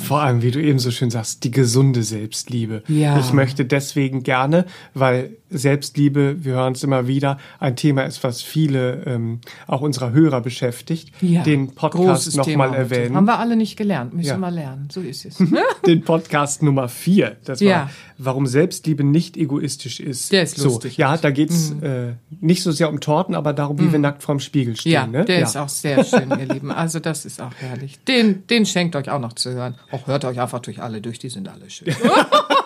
vor 0.04 0.19
allem, 0.19 0.41
wie 0.41 0.52
du 0.52 0.62
eben 0.62 0.78
so 0.78 0.91
schön 0.91 1.10
sagst, 1.10 1.45
die 1.45 1.52
gesunde 1.52 2.04
Selbstliebe. 2.04 2.84
Ja. 2.89 3.17
Ich 3.17 3.32
möchte 3.32 3.63
deswegen 3.63 4.24
gerne, 4.24 4.65
weil 4.93 5.38
Selbstliebe, 5.50 6.44
wir 6.44 6.54
hören 6.54 6.74
es 6.74 6.84
immer 6.84 7.08
wieder, 7.08 7.38
ein 7.60 7.76
Thema 7.76 8.04
ist, 8.04 8.24
was 8.24 8.42
viele 8.42 9.04
ähm, 9.06 9.40
auch 9.68 9.82
unserer 9.82 10.12
Hörer 10.12 10.42
beschäftigt, 10.42 11.12
Ja, 11.22 11.44
den 11.44 11.74
Podcast 11.76 12.36
nochmal 12.38 12.74
erwähnen. 12.74 13.16
Haben 13.16 13.26
wir 13.26 13.40
alle 13.40 13.56
nicht 13.56 13.78
gelernt, 13.78 14.14
müssen 14.14 14.28
Ja. 14.28 14.38
wir 14.38 14.52
lernen. 14.52 14.90
So 14.92 15.02
ist 15.02 15.26
es. 15.26 15.38
den 15.86 16.04
Podcast 16.04 16.64
Nummer 16.64 16.88
vier. 16.88 17.38
Das 17.46 17.62
war, 17.62 17.68
Ja. 17.68 17.90
warum 18.18 18.48
Selbstliebe 18.48 19.04
nicht 19.04 19.38
egoistisch 19.38 20.00
ist. 20.00 20.32
Der 20.32 20.44
ist 20.44 20.58
so, 20.58 20.70
lustig. 20.70 20.98
Mhm. 20.98 21.02
Ja, 21.02 21.18
da 21.18 21.32
geht's 21.32 21.72
äh, 21.82 22.14
nicht 22.40 22.64
so 22.64 22.72
sehr 22.72 22.90
um 22.90 23.00
Torten, 23.00 23.36
aber 23.36 23.54
darum, 23.54 23.80
wie 23.80 23.92
wir 23.92 24.00
nackt 24.00 24.24
vorm 24.24 24.40
Spiegel 24.40 24.76
stehen. 24.76 24.92
Ja, 24.92 25.08
ne? 25.08 25.26
der 25.26 25.40
ja. 25.40 25.46
ist 25.46 25.58
auch 25.58 25.70
sehr 25.70 26.04
schön, 26.04 26.30
ihr 26.30 26.46
Lieben. 26.54 26.72
Also 26.72 27.00
das 27.00 27.26
ist 27.26 27.42
auch 27.42 27.54
herrlich. 27.58 28.00
Den, 28.08 28.46
den 28.48 28.66
schenkt 28.66 28.96
euch 28.96 29.10
auch 29.10 29.20
noch 29.20 29.34
zu 29.34 29.52
hören. 29.52 29.76
Auch 29.92 30.08
hört 30.08 30.26
euch 30.26 30.40
einfach 30.40 30.60
durch 30.60 30.82
alle 30.82 31.02
durch, 31.02 31.20
die 31.20 31.30
sind 31.30 31.48
alle 31.50 31.70
schön. 31.70 31.94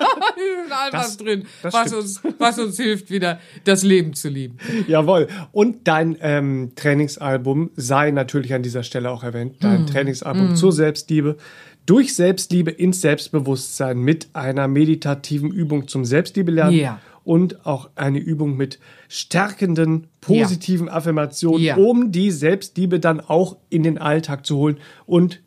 die 0.63 0.69
sind 0.69 0.73
all 0.73 0.91
Das- 0.91 1.05
was 1.05 1.17
drin, 1.17 1.43
was 1.61 1.87
stimmt. 1.87 2.01
uns, 2.01 2.21
was 2.39 2.59
uns 2.59 2.77
hilft, 2.77 3.09
wieder 3.09 3.39
das 3.63 3.83
Leben 3.83 4.13
zu 4.13 4.29
lieben. 4.29 4.57
Jawohl. 4.87 5.27
Und 5.51 5.87
dein 5.87 6.17
ähm, 6.21 6.71
Trainingsalbum 6.75 7.71
sei 7.75 8.11
natürlich 8.11 8.53
an 8.53 8.63
dieser 8.63 8.83
Stelle 8.83 9.11
auch 9.11 9.23
erwähnt. 9.23 9.55
Dein 9.59 9.81
Mhm. 9.81 9.87
Trainingsalbum 9.87 10.55
zur 10.55 10.71
Selbstliebe. 10.71 11.37
Durch 11.85 12.15
Selbstliebe 12.15 12.71
ins 12.71 13.01
Selbstbewusstsein 13.01 13.97
mit 13.99 14.29
einer 14.33 14.67
meditativen 14.69 15.51
Übung 15.51 15.87
zum 15.89 16.05
Selbstliebe 16.05 16.51
lernen. 16.51 16.77
Ja. 16.77 16.99
Und 17.25 17.65
auch 17.65 17.89
eine 17.95 18.19
Übung 18.19 18.57
mit 18.57 18.79
stärkenden, 19.07 20.07
positiven 20.21 20.89
Affirmationen, 20.89 21.61
Ja. 21.63 21.75
um 21.77 22.11
die 22.11 22.31
Selbstliebe 22.31 22.99
dann 22.99 23.19
auch 23.21 23.57
in 23.69 23.83
den 23.83 23.97
Alltag 23.97 24.45
zu 24.45 24.57
holen 24.57 24.77
und 25.05 25.39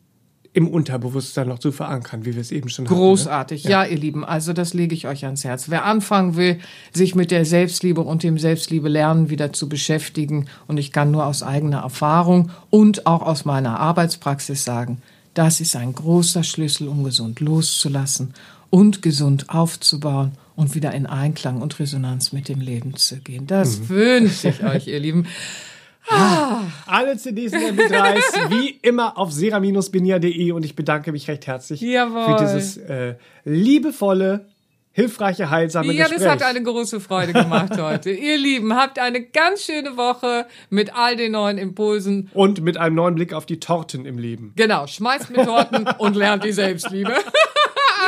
im 0.57 0.69
Unterbewusstsein 0.69 1.49
noch 1.49 1.59
zu 1.59 1.71
verankern, 1.71 2.25
wie 2.25 2.35
wir 2.35 2.40
es 2.40 2.51
eben 2.51 2.71
schon 2.71 2.87
hatten. 2.87 2.95
ne? 2.95 3.01
Großartig, 3.01 3.64
ja. 3.64 3.85
ihr 3.85 3.99
Lieben. 3.99 4.25
Also 4.25 4.55
das 4.55 4.73
lege 4.73 4.95
ich 4.95 5.07
euch 5.07 5.27
ans 5.27 5.45
Herz. 5.45 5.69
Wer 5.69 5.85
anfangen 5.85 6.35
will, 6.35 6.59
sich 6.95 7.14
mit 7.14 7.31
der 7.31 7.45
Selbstliebe 7.45 8.01
und 8.01 8.23
dem 8.23 8.38
Selbstliebe 8.38 8.88
lernen 8.88 9.29
wieder 9.29 9.53
zu 9.53 9.69
beschäftigen, 9.69 10.47
und 10.66 10.79
ich 10.79 10.92
kann 10.92 11.11
nur 11.11 11.27
aus 11.27 11.42
eigener 11.42 11.81
Erfahrung 11.83 12.51
und 12.71 13.07
auch 13.07 13.21
aus 13.23 13.45
meiner 13.45 13.79
Arbeitspraxis 13.79 14.64
sagen, 14.64 15.03
das 15.35 15.61
ist 15.61 15.77
ein 15.77 15.92
großer 15.95 16.42
Schlüssel, 16.42 16.88
um 16.88 17.05
gesund 17.05 17.40
loszulassen 17.40 18.33
und 18.71 19.03
gesund 19.03 19.51
aufzubauen 19.51 20.33
und 20.57 20.75
wieder 20.75 20.92
in 20.92 21.05
Einklang 21.05 21.61
und 21.61 21.79
Resonanz 21.79 22.33
mit 22.33 22.49
dem 22.49 22.61
Leben 22.62 22.97
zu 22.97 23.16
gehen. 23.19 23.47
Das 23.47 23.79
Mhm. 23.81 23.88
wünsche 23.90 24.49
ich 24.49 24.64
euch, 24.64 24.87
ihr 24.87 25.01
Lieben. 25.01 25.27
Alle 26.87 27.16
CDs 27.16 27.53
und 27.53 27.61
MP3s 27.61 28.51
wie 28.51 28.79
immer 28.83 29.19
auf 29.19 29.33
sera-benia.de 29.33 30.53
und 30.53 30.64
ich 30.64 30.77
bedanke 30.77 31.12
mich 31.12 31.29
recht 31.29 31.47
herzlich 31.47 31.81
Jawohl. 31.81 32.37
für 32.37 32.45
dieses 32.45 32.77
äh, 32.77 33.14
liebevolle, 33.45 34.47
hilfreiche, 34.92 35.51
heilsame 35.51 35.92
Ja, 35.92 36.05
Gespräch. 36.05 36.23
das 36.25 36.33
hat 36.33 36.42
eine 36.42 36.62
große 36.62 37.01
Freude 37.01 37.33
gemacht 37.33 37.77
heute. 37.81 38.11
Ihr 38.11 38.38
Lieben, 38.38 38.75
habt 38.75 38.99
eine 38.99 39.21
ganz 39.23 39.64
schöne 39.64 39.97
Woche 39.97 40.47
mit 40.71 40.95
all 40.97 41.16
den 41.16 41.33
neuen 41.33 41.59
Impulsen. 41.59 42.31
Und 42.33 42.62
mit 42.62 42.77
einem 42.79 42.95
neuen 42.95 43.14
Blick 43.14 43.33
auf 43.35 43.45
die 43.47 43.61
Torten 43.61 44.07
im 44.07 44.19
Leben. 44.19 44.53
Genau, 44.57 44.87
schmeißt 44.87 45.31
mit 45.31 45.45
Torten 45.45 45.87
und 45.99 46.16
lernt 46.16 46.45
die 46.45 46.53
Selbstliebe. 46.53 47.12